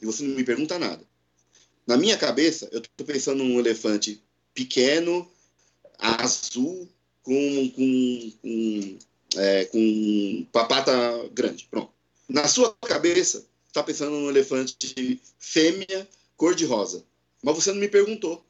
[0.02, 1.04] E você não me pergunta nada.
[1.88, 4.22] Na minha cabeça, eu estou pensando num elefante
[4.54, 5.30] pequeno,
[5.98, 6.90] azul,
[7.22, 8.98] com, com, com,
[9.38, 10.94] é, com papata
[11.34, 11.68] grande.
[11.70, 11.92] Pronto.
[12.28, 16.08] Na sua cabeça, está pensando num elefante fêmea,
[16.38, 17.04] cor de rosa.
[17.42, 18.46] Mas você não me perguntou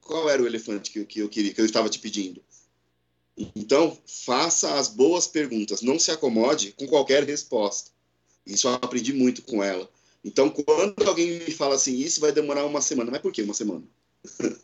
[0.00, 2.40] qual era o elefante que, que eu queria, que eu estava te pedindo.
[3.56, 5.82] Então, faça as boas perguntas.
[5.82, 7.90] Não se acomode com qualquer resposta.
[8.46, 9.90] Isso eu aprendi muito com ela.
[10.24, 13.54] Então, quando alguém me fala assim, isso vai demorar uma semana, mas por que uma
[13.54, 13.82] semana?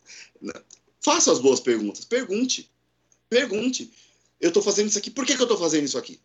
[1.01, 2.05] Faça as boas perguntas.
[2.05, 2.71] Pergunte.
[3.29, 3.91] Pergunte.
[4.39, 5.11] Eu estou fazendo isso aqui.
[5.11, 6.21] Por que, que eu estou fazendo isso aqui?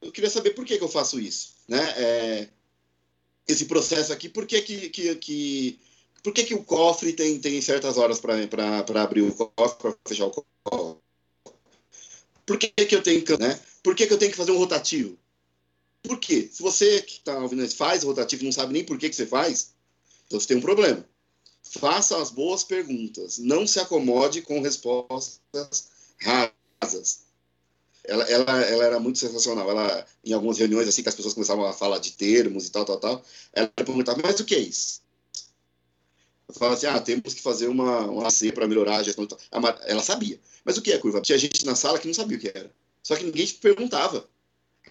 [0.00, 1.54] Eu queria saber por que, que eu faço isso.
[1.68, 1.82] Né?
[1.96, 2.48] É,
[3.48, 5.80] esse processo aqui, por que, que, que, que
[6.22, 8.34] por que, que o cofre tem, tem certas horas para
[9.00, 11.00] abrir o cofre, para fechar o cofre?
[12.44, 13.60] Por que, que eu tenho né?
[13.82, 15.16] Por que, que eu tenho que fazer um rotativo?
[16.02, 16.48] Por quê?
[16.52, 19.26] Se você que está ouvindo faz rotativo e não sabe nem por que, que você
[19.26, 19.74] faz,
[20.26, 21.04] então você tem um problema.
[21.62, 23.38] Faça as boas perguntas.
[23.38, 25.88] Não se acomode com respostas
[26.20, 27.25] rasas.
[28.08, 29.68] Ela, ela, ela era muito sensacional.
[29.70, 32.84] Ela, em algumas reuniões, assim, que as pessoas começavam a falar de termos e tal,
[32.84, 35.00] tal, tal, ela perguntava, mas o que é isso?
[36.52, 39.26] fala assim, ah, temos que fazer uma, uma AC para melhorar a gestão.
[39.84, 40.40] Ela sabia.
[40.64, 41.20] Mas o que é curva?
[41.20, 42.70] Tinha gente na sala que não sabia o que era.
[43.02, 44.28] Só que ninguém perguntava.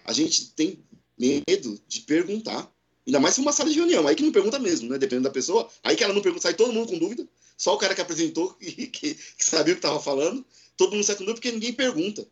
[0.04, 0.78] A gente tem
[1.18, 2.70] medo de perguntar.
[3.06, 4.06] Ainda mais se uma sala de reunião.
[4.06, 4.98] Aí que não pergunta mesmo, né?
[4.98, 5.68] Dependendo da pessoa.
[5.82, 7.26] Aí que ela não pergunta, sai todo mundo com dúvida.
[7.56, 10.44] Só o cara que apresentou, e que, que sabia o que estava falando.
[10.76, 12.26] Todo mundo sai com dúvida porque ninguém pergunta.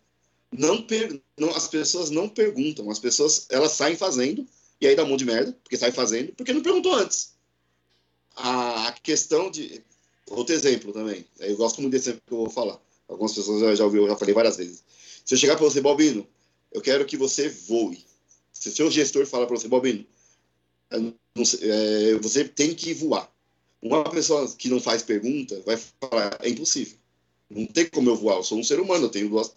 [0.56, 2.90] Não, per, não As pessoas não perguntam.
[2.90, 4.46] As pessoas, elas saem fazendo.
[4.80, 7.34] E aí dá um monte de merda, porque sai fazendo, porque não perguntou antes
[8.36, 9.82] a questão de.
[10.30, 11.26] Outro exemplo também.
[11.38, 12.80] Eu gosto muito desse exemplo que eu vou falar.
[13.06, 14.82] Algumas pessoas já, já ouviram, já falei várias vezes.
[15.22, 16.26] Se eu chegar para você, Balbino,
[16.72, 18.02] eu quero que você voe.
[18.50, 20.06] Se o seu gestor falar para você, Balbino,
[20.90, 23.30] é, você tem que voar.
[23.82, 26.96] Uma pessoa que não faz pergunta vai falar, é impossível.
[27.50, 29.52] Não tem como eu voar, eu sou um ser humano, eu tenho duas.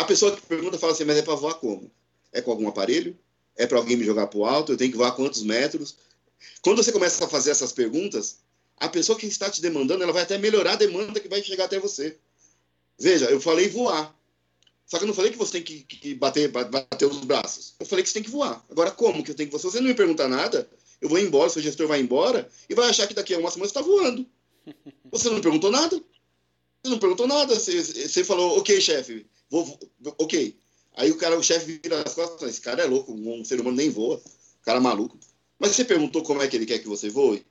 [0.00, 1.90] A pessoa que pergunta fala assim, mas é para voar como?
[2.32, 3.18] É com algum aparelho?
[3.54, 4.72] É para alguém me jogar para o alto?
[4.72, 5.94] Eu tenho que voar quantos metros?
[6.62, 8.38] Quando você começa a fazer essas perguntas,
[8.78, 11.66] a pessoa que está te demandando, ela vai até melhorar a demanda que vai chegar
[11.66, 12.16] até você.
[12.98, 14.16] Veja, eu falei voar.
[14.86, 17.74] Só que eu não falei que você tem que, que bater, bater os braços.
[17.78, 18.64] Eu falei que você tem que voar.
[18.70, 19.60] Agora, como que eu tenho que voar?
[19.60, 20.66] Se você não me perguntar nada,
[20.98, 23.68] eu vou embora, seu gestor vai embora e vai achar que daqui a uma semana
[23.68, 24.26] você está voando.
[25.10, 25.96] Você não perguntou nada?
[26.82, 27.54] Você não perguntou nada.
[27.54, 29.78] Você, você falou, ok, chefe, vou,
[30.18, 30.56] ok.
[30.96, 33.76] Aí o cara, o chefe vira as costas, esse cara é louco, um ser humano
[33.76, 34.20] nem voa.
[34.62, 35.18] Cara é maluco.
[35.58, 37.44] Mas você perguntou como é que ele quer que você voe?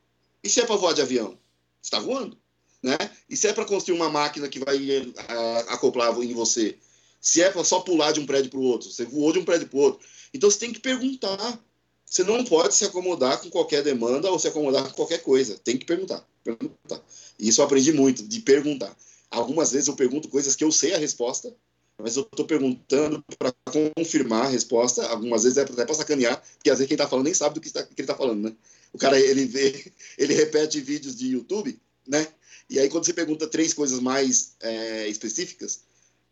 [0.43, 1.38] E se é para voar de avião?
[1.82, 2.38] Está voando.
[2.82, 2.97] Né?
[3.30, 6.78] E se é para construir uma máquina que vai uh, acoplar em você?
[7.20, 8.89] Se é para só pular de um prédio para o outro?
[8.89, 10.08] Você voou de um prédio para o outro.
[10.34, 11.60] Então você tem que perguntar.
[12.06, 15.60] Você não pode se acomodar com qualquer demanda ou se acomodar com qualquer coisa.
[15.64, 16.26] Tem que perguntar.
[16.43, 17.04] perguntar.
[17.38, 18.95] Isso eu aprendi muito, de perguntar.
[19.30, 21.56] Algumas vezes eu pergunto coisas que eu sei a resposta,
[22.00, 25.06] mas eu estou perguntando para confirmar a resposta.
[25.08, 27.62] Algumas vezes é até para sacanear, porque às vezes quem está falando nem sabe do
[27.62, 28.56] que, está, que ele está falando, né?
[28.93, 31.78] O cara, ele vê, ele repete vídeos de YouTube,
[32.08, 32.26] né?
[32.70, 35.82] E aí quando você pergunta três coisas mais é, específicas,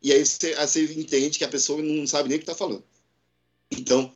[0.01, 2.55] e aí você, aí você entende que a pessoa não sabe nem o que está
[2.55, 2.83] falando.
[3.69, 4.13] Então,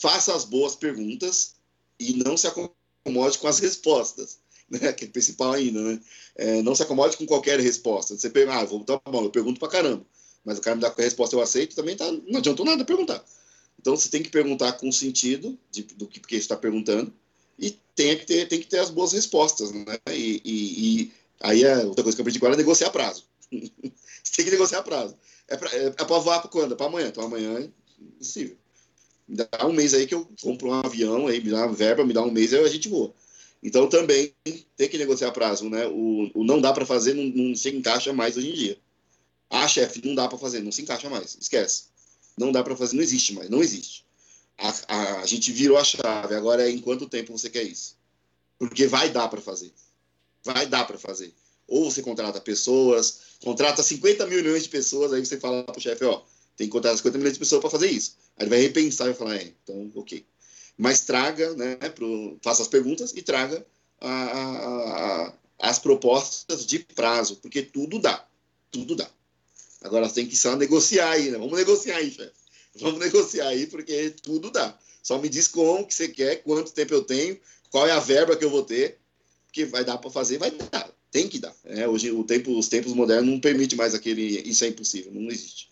[0.00, 1.56] faça as boas perguntas
[1.98, 4.38] e não se acomode com as respostas,
[4.70, 4.92] né?
[4.92, 6.00] Que é principal ainda, né?
[6.36, 8.16] É, não se acomode com qualquer resposta.
[8.16, 10.06] Você pergunta, ah, vou, tá bom, eu pergunto para caramba
[10.46, 13.22] mas o cara me dá a resposta eu aceito, também tá, não adiantou nada perguntar.
[13.80, 17.12] Então você tem que perguntar com sentido de, do que porque está perguntando
[17.58, 19.98] e tem que ter, tem que ter as boas respostas, né?
[20.10, 23.24] E, e, e aí é outra coisa que eu aprendi agora é negociar prazo.
[23.50, 25.16] você tem que negociar prazo.
[25.48, 26.72] É para é, é voar para quando?
[26.72, 27.08] É para amanhã.
[27.08, 27.68] Então amanhã é
[28.00, 28.56] impossível.
[29.26, 32.04] Me dá um mês aí que eu compro um avião, aí me dá uma verba,
[32.04, 33.12] me dá um mês, aí a gente voa.
[33.60, 34.32] Então também
[34.76, 35.88] tem que negociar prazo, né?
[35.88, 38.78] O, o não dá para fazer não, não se encaixa mais hoje em dia.
[39.50, 41.84] Ah, chefe, não dá para fazer, não se encaixa mais, esquece.
[42.36, 44.04] Não dá para fazer, não existe mais, não existe.
[44.58, 47.96] A, a, a, gente virou a chave, agora é em quanto tempo você quer isso?
[48.58, 49.72] Porque vai dar para fazer.
[50.42, 51.34] Vai dar para fazer.
[51.68, 56.04] Ou você contrata pessoas, contrata 50 milhões de pessoas, aí você fala para o chefe,
[56.04, 56.22] ó,
[56.56, 58.16] tem que contratar 50 milhões de pessoas para fazer isso.
[58.36, 60.24] Aí ele vai repensar e vai falar, é, então, ok.
[60.76, 63.64] Mas traga, né, pro, faça as perguntas e traga
[64.00, 68.26] a, as propostas de prazo, porque tudo dá,
[68.70, 69.08] tudo dá.
[69.82, 71.38] Agora tem que só negociar aí, né?
[71.38, 72.32] Vamos negociar aí, chefe.
[72.80, 74.78] Vamos negociar aí, porque tudo dá.
[75.02, 77.38] Só me diz como que você quer, quanto tempo eu tenho,
[77.70, 78.98] qual é a verba que eu vou ter,
[79.52, 80.90] que vai dar para fazer, vai dar.
[81.10, 81.54] Tem que dar.
[81.64, 84.40] É, hoje o tempo, os tempos modernos não permitem mais aquele.
[84.40, 85.70] Isso é impossível, não existe.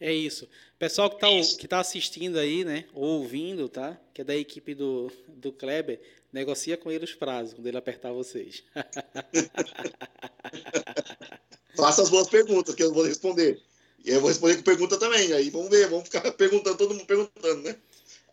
[0.00, 0.48] É isso.
[0.78, 4.00] Pessoal que está que tá assistindo aí, né, ou ouvindo, tá?
[4.14, 6.00] Que é da equipe do, do Kleber,
[6.32, 8.64] negocia com ele os prazos, quando ele apertar vocês.
[11.80, 13.60] Faça as boas perguntas que eu vou responder.
[14.04, 15.32] E eu vou responder com pergunta também.
[15.32, 17.76] Aí vamos ver, vamos ficar perguntando, todo mundo perguntando, né?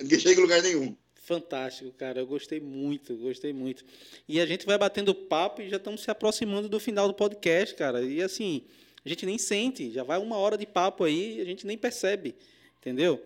[0.02, 0.95] Ninguém chega em lugar nenhum.
[1.16, 2.20] Fantástico, cara.
[2.20, 3.84] Eu gostei muito, gostei muito.
[4.28, 7.76] E a gente vai batendo papo e já estamos se aproximando do final do podcast,
[7.76, 8.02] cara.
[8.02, 8.64] E assim,
[9.06, 12.36] a gente nem sente, já vai uma hora de papo aí, a gente nem percebe,
[12.80, 13.22] entendeu?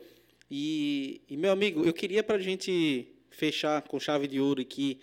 [0.50, 5.00] E, e meu amigo, eu queria para a gente fechar com chave de ouro aqui,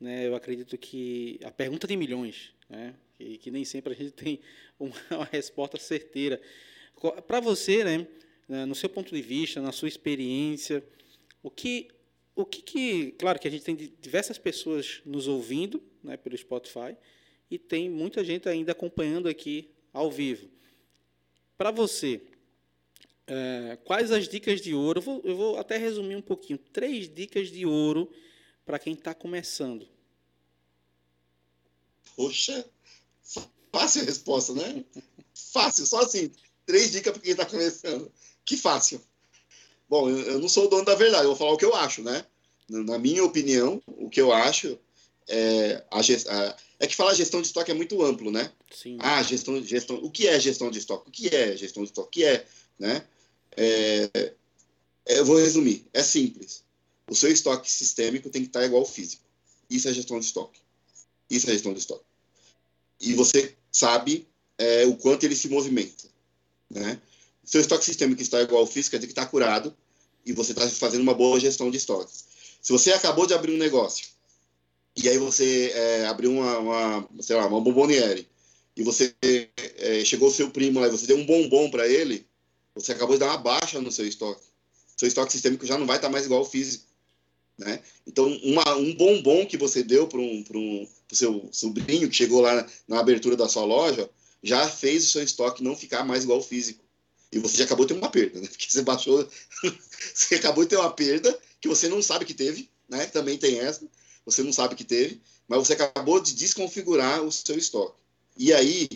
[0.00, 0.26] né?
[0.26, 2.94] Eu acredito que a pergunta de milhões, né?
[3.20, 4.40] Que, que nem sempre a gente tem
[4.78, 6.40] uma, resposta certeira.
[7.26, 8.06] Para você, né?
[8.66, 10.82] No seu ponto de vista, na sua experiência,
[11.40, 11.88] o que,
[12.34, 16.96] o que, que claro que a gente tem diversas pessoas nos ouvindo, né, pelo Spotify,
[17.48, 20.50] e tem muita gente ainda acompanhando aqui ao vivo.
[21.56, 22.22] Para você,
[23.24, 24.98] é, quais as dicas de ouro?
[24.98, 26.58] Eu vou, eu vou até resumir um pouquinho.
[26.58, 28.10] Três dicas de ouro
[28.64, 29.88] para quem está começando.
[32.16, 32.68] Poxa,
[33.72, 34.84] fácil a resposta, né?
[35.52, 36.30] Fácil, só assim.
[36.66, 38.10] Três dicas para quem está começando.
[38.44, 39.00] Que fácil.
[39.88, 42.02] Bom, eu, não sou o dono da verdade, eu vou falar o que eu acho,
[42.02, 42.24] né?
[42.68, 44.78] Na minha opinião, o que eu acho
[45.28, 48.50] é a, a é que falar gestão de estoque é muito amplo, né?
[48.74, 48.96] Sim.
[49.00, 49.96] Ah, gestão, gestão.
[49.96, 51.08] O que é gestão de estoque?
[51.08, 52.08] O que é gestão de estoque?
[52.08, 52.46] O que é,
[52.78, 53.04] né?
[53.56, 54.10] É,
[55.06, 55.86] é, eu vou resumir.
[55.92, 56.64] É simples.
[57.08, 59.22] O seu estoque sistêmico tem que estar igual ao físico.
[59.68, 60.60] Isso é gestão de estoque.
[61.28, 62.04] Isso é gestão de estoque.
[63.00, 64.26] E você sabe
[64.58, 66.08] é, o quanto ele se movimenta,
[66.68, 67.00] né?
[67.44, 69.74] Seu estoque sistêmico está igual ao físico, quer dizer que está curado
[70.24, 72.24] e você está fazendo uma boa gestão de estoques.
[72.62, 74.06] Se você acabou de abrir um negócio
[74.96, 78.28] e aí você é, abriu uma, uma, sei lá, uma bomboniere
[78.76, 82.26] e você é, chegou seu primo lá e você deu um bombom para ele,
[82.74, 84.42] você acabou de dar uma baixa no seu estoque.
[84.96, 86.84] Seu estoque sistêmico já não vai estar tá mais igual ao físico.
[87.60, 87.78] Né?
[88.06, 92.40] Então, uma, um bombom que você deu para um, um, o seu sobrinho que chegou
[92.40, 94.08] lá na, na, abertura da sua loja
[94.42, 96.82] já fez o seu estoque não ficar mais igual ao físico.
[97.30, 98.48] E você já acabou de ter uma perda, né?
[98.50, 99.28] Porque você baixou,
[100.14, 103.04] você acabou de ter uma perda que você não sabe que teve, né?
[103.04, 103.86] Também tem essa,
[104.24, 108.00] você não sabe que teve, mas você acabou de desconfigurar o seu estoque.
[108.38, 108.88] E aí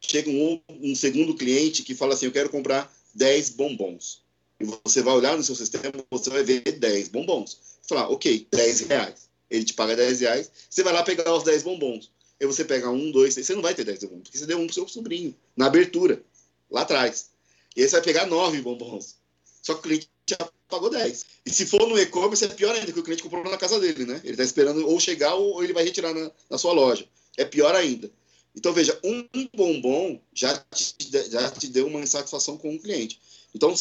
[0.00, 4.22] chega um, um segundo cliente que fala assim: Eu quero comprar 10 bombons.
[4.58, 7.77] E você vai olhar no seu sistema, você vai ver 10 bombons.
[7.88, 9.28] Você fala, ok, 10 reais.
[9.50, 12.12] Ele te paga 10 reais, você vai lá pegar os 10 bombons.
[12.38, 14.58] Aí você pega um, dois, três, você não vai ter 10 bombons, porque você deu
[14.58, 16.22] um pro seu sobrinho, na abertura,
[16.70, 17.30] lá atrás.
[17.74, 19.16] E aí você vai pegar 9 bombons.
[19.62, 20.36] Só que o cliente já
[20.68, 21.24] pagou 10.
[21.46, 24.04] E se for no e-commerce, é pior ainda, que o cliente comprou na casa dele,
[24.04, 24.20] né?
[24.22, 27.08] Ele está esperando ou chegar ou ele vai retirar na, na, sua loja.
[27.38, 28.10] É pior ainda.
[28.54, 29.26] Então, veja, um
[29.56, 30.94] bombom já te,
[31.30, 33.18] já te deu uma insatisfação com o cliente.
[33.54, 33.74] Então,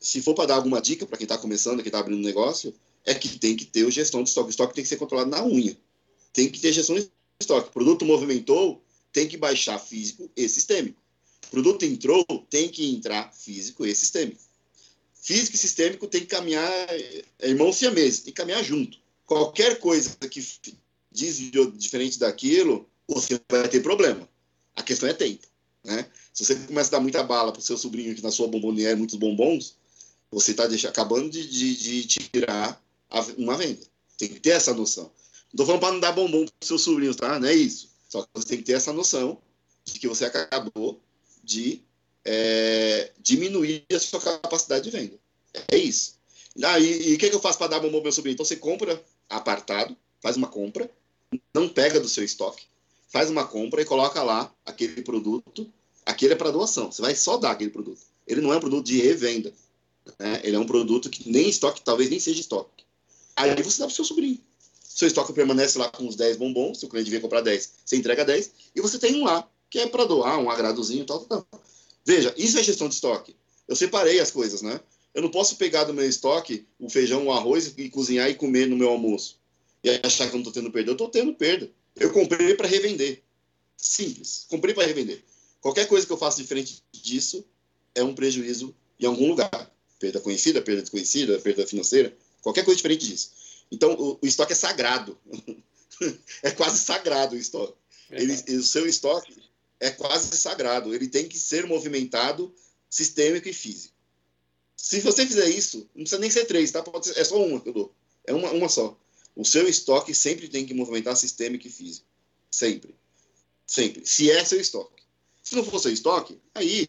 [0.00, 2.74] se for para dar alguma dica para quem está começando, quem está abrindo negócio,
[3.04, 4.48] é que tem que ter gestão de estoque.
[4.48, 5.76] O estoque tem que ser controlado na unha.
[6.32, 7.68] Tem que ter gestão de estoque.
[7.68, 8.82] O produto movimentou,
[9.12, 11.00] tem que baixar físico e sistêmico.
[11.46, 14.40] O produto entrou, tem que entrar físico e sistêmico.
[15.14, 16.70] Físico e sistêmico tem que caminhar,
[17.38, 18.98] é irmão siamês, tem que caminhar junto.
[19.26, 20.42] Qualquer coisa que
[21.10, 21.38] diz
[21.76, 24.28] diferente daquilo, você vai ter problema.
[24.74, 25.46] A questão é tempo.
[25.84, 26.06] Né?
[26.32, 28.96] Se você começa a dar muita bala para o seu sobrinho aqui na sua bomboniere,
[28.96, 29.76] muitos bombons,
[30.30, 32.81] você está acabando de, de, de tirar
[33.36, 33.80] uma venda.
[34.16, 35.04] Tem que ter essa noção.
[35.52, 37.38] Não estou falando para não dar bombom para seus sobrinhos, tá?
[37.38, 37.90] Não é isso.
[38.08, 39.38] Só que você tem que ter essa noção
[39.84, 41.00] de que você acabou
[41.42, 41.82] de
[42.24, 45.18] é, diminuir a sua capacidade de venda.
[45.68, 46.14] É isso.
[46.62, 48.34] Ah, e o que, que eu faço para dar bombom ao meu sobrinho?
[48.34, 50.90] Então você compra apartado, faz uma compra,
[51.54, 52.66] não pega do seu estoque,
[53.08, 55.70] faz uma compra e coloca lá aquele produto.
[56.04, 56.90] Aquele é para doação.
[56.90, 58.00] Você vai só dar aquele produto.
[58.26, 59.52] Ele não é um produto de revenda.
[60.18, 60.40] Né?
[60.42, 62.81] Ele é um produto que nem estoque, talvez nem seja estoque.
[63.36, 64.38] Aí você dá para o seu sobrinho.
[64.82, 67.96] Seu estoque permanece lá com uns 10 bombons, se o cliente vier comprar 10, você
[67.96, 71.42] entrega 10, e você tem um lá, que é para doar, um agradozinho, tal, tal,
[71.42, 71.60] tal.
[72.04, 73.34] Veja, isso é gestão de estoque.
[73.66, 74.80] Eu separei as coisas, né?
[75.14, 78.66] Eu não posso pegar do meu estoque o feijão, o arroz e cozinhar e comer
[78.66, 79.38] no meu almoço.
[79.84, 80.90] E achar que eu não estou tendo perda.
[80.90, 81.70] Eu estou tendo perda.
[81.96, 83.22] Eu comprei para revender.
[83.76, 84.46] Simples.
[84.48, 85.22] Comprei para revender.
[85.60, 87.44] Qualquer coisa que eu faça diferente disso
[87.94, 89.70] é um prejuízo em algum lugar.
[89.98, 93.30] Perda conhecida, perda desconhecida, perda financeira, qualquer coisa diferente disso.
[93.70, 95.16] Então, o, o estoque é sagrado.
[96.42, 97.74] é quase sagrado o estoque.
[98.10, 99.34] Ele, o seu estoque
[99.80, 100.94] é quase sagrado.
[100.94, 102.54] Ele tem que ser movimentado,
[102.90, 103.94] sistêmico e físico.
[104.76, 106.82] Se você fizer isso, não precisa nem ser três, tá?
[106.82, 107.94] Pode ser, é só uma que eu dou.
[108.26, 108.98] É uma, uma só.
[109.34, 112.06] O seu estoque sempre tem que movimentar sistêmico e físico.
[112.50, 112.94] Sempre.
[113.66, 114.04] Sempre.
[114.04, 115.02] Se é seu estoque.
[115.42, 116.88] Se não for seu estoque, aí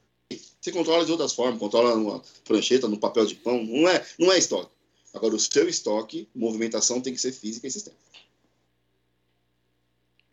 [0.59, 4.31] Você controla de outras formas, controla numa prancheta, no papel de pão, não é, não
[4.31, 4.72] é estoque.
[5.13, 7.95] Agora, o seu estoque, movimentação tem que ser física e sistema.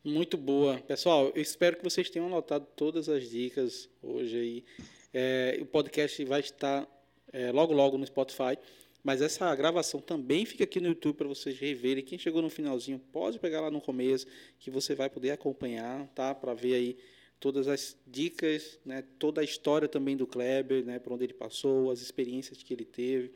[0.03, 0.79] Muito boa.
[0.79, 4.65] Pessoal, eu espero que vocês tenham anotado todas as dicas hoje aí.
[5.13, 6.89] É, o podcast vai estar
[7.31, 8.57] é, logo, logo no Spotify.
[9.03, 12.05] Mas essa gravação também fica aqui no YouTube para vocês reverem.
[12.05, 14.27] Quem chegou no finalzinho, pode pegar lá no começo,
[14.59, 16.35] que você vai poder acompanhar, tá?
[16.35, 16.99] Para ver aí
[17.41, 19.03] todas as dicas, né?
[19.19, 20.99] toda a história também do Kleber, né?
[20.99, 23.33] por onde ele passou, as experiências que ele teve.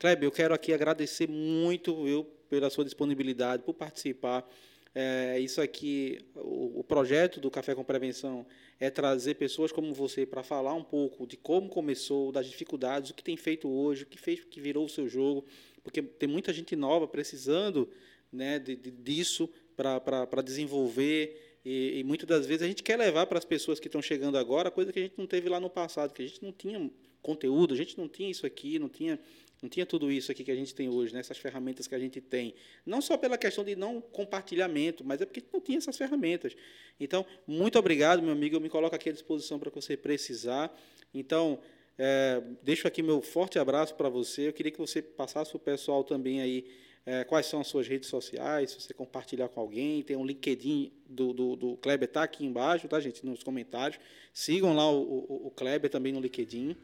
[0.00, 4.48] Kleber, eu quero aqui agradecer muito eu, pela sua disponibilidade, por participar.
[4.94, 8.44] É, isso aqui, o, o, projeto do Café com Prevenção
[8.78, 13.14] é trazer pessoas como você para falar um pouco de como começou, das dificuldades, o
[13.14, 15.46] que tem feito hoje, o que fez, que virou o seu jogo,
[15.82, 17.88] porque tem muita gente nova precisando
[18.30, 23.26] né, de, de disso para desenvolver e, e, muitas das vezes a gente quer levar
[23.26, 25.70] para as pessoas que estão chegando agora coisa que a gente não teve lá no
[25.70, 26.90] passado, que a gente não tinha
[27.22, 29.18] conteúdo, a gente não tinha isso aqui, não tinha
[29.62, 31.20] não tinha tudo isso aqui que a gente tem hoje, né?
[31.20, 32.52] essas ferramentas que a gente tem.
[32.84, 36.56] Não só pela questão de não compartilhamento, mas é porque não tinha essas ferramentas.
[36.98, 38.56] Então, muito obrigado, meu amigo.
[38.56, 40.76] Eu me coloco aqui à disposição para você precisar.
[41.14, 41.60] Então,
[41.96, 44.48] é, deixo aqui meu forte abraço para você.
[44.48, 46.66] Eu queria que você passasse o pessoal também aí
[47.04, 50.02] é, quais são as suas redes sociais, se você compartilhar com alguém.
[50.02, 53.24] Tem um LinkedIn do, do, do Kleber, está aqui embaixo, tá, gente?
[53.26, 53.98] Nos comentários.
[54.32, 56.76] Sigam lá o, o, o Kleber também no LinkedIn.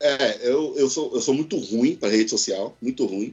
[0.00, 3.32] É, eu, eu, sou, eu sou muito ruim para rede social, muito ruim.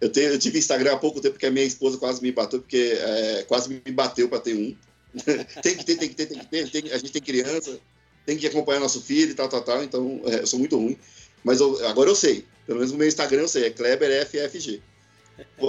[0.00, 2.60] Eu, tenho, eu tive Instagram há pouco tempo porque a minha esposa quase me bateu,
[2.60, 4.74] porque é, quase me bateu para ter um.
[5.62, 6.70] tem que ter, tem que ter, tem que ter.
[6.70, 7.78] Tem, a gente tem criança,
[8.24, 9.84] tem que acompanhar nosso filho e tal, tal, tal.
[9.84, 10.98] Então, é, eu sou muito ruim.
[11.44, 12.44] Mas eu, agora eu sei.
[12.66, 13.64] Pelo menos no meu Instagram eu sei.
[13.64, 14.82] É KleberFFG.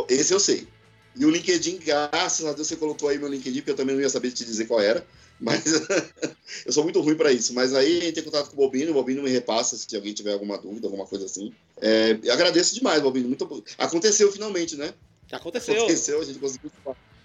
[0.09, 0.67] Esse eu sei.
[1.15, 4.01] E o LinkedIn, graças a Deus, você colocou aí meu LinkedIn, porque eu também não
[4.01, 5.05] ia saber te dizer qual era.
[5.39, 5.63] Mas
[6.65, 7.53] eu sou muito ruim para isso.
[7.53, 10.33] Mas aí entrei em contato com o Bobino, o Bobino me repassa se alguém tiver
[10.33, 11.53] alguma dúvida, alguma coisa assim.
[11.79, 13.27] É, agradeço demais, Bobino.
[13.27, 13.63] Muito...
[13.77, 14.93] Aconteceu finalmente, né?
[15.31, 15.75] Aconteceu.
[15.75, 16.71] Aconteceu, a gente conseguiu.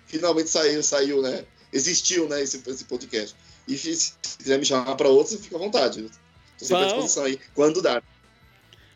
[0.07, 1.45] Finalmente saiu, saiu, né?
[1.73, 3.35] Existiu, né, esse, esse podcast.
[3.67, 6.01] E se quiser me chamar para outros, fica à vontade.
[6.01, 8.03] Estou sempre à disposição aí, quando dá.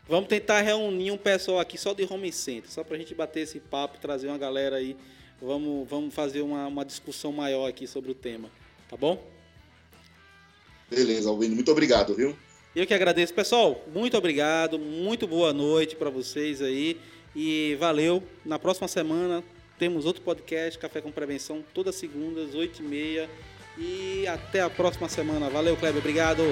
[0.07, 3.41] Vamos tentar reunir um pessoal aqui só de home center, só para a gente bater
[3.41, 4.95] esse papo, trazer uma galera aí.
[5.41, 8.49] Vamos, vamos fazer uma, uma discussão maior aqui sobre o tema.
[8.89, 9.21] Tá bom?
[10.89, 11.55] Beleza, Albino.
[11.55, 12.35] Muito obrigado, viu?
[12.73, 13.33] Eu que agradeço.
[13.33, 14.79] Pessoal, muito obrigado.
[14.79, 16.97] Muito boa noite para vocês aí.
[17.35, 18.23] E valeu.
[18.45, 19.43] Na próxima semana
[19.77, 23.27] temos outro podcast, Café com Prevenção, todas segundas, 8h30.
[23.77, 25.49] E até a próxima semana.
[25.49, 25.99] Valeu, Kleber.
[25.99, 26.43] Obrigado.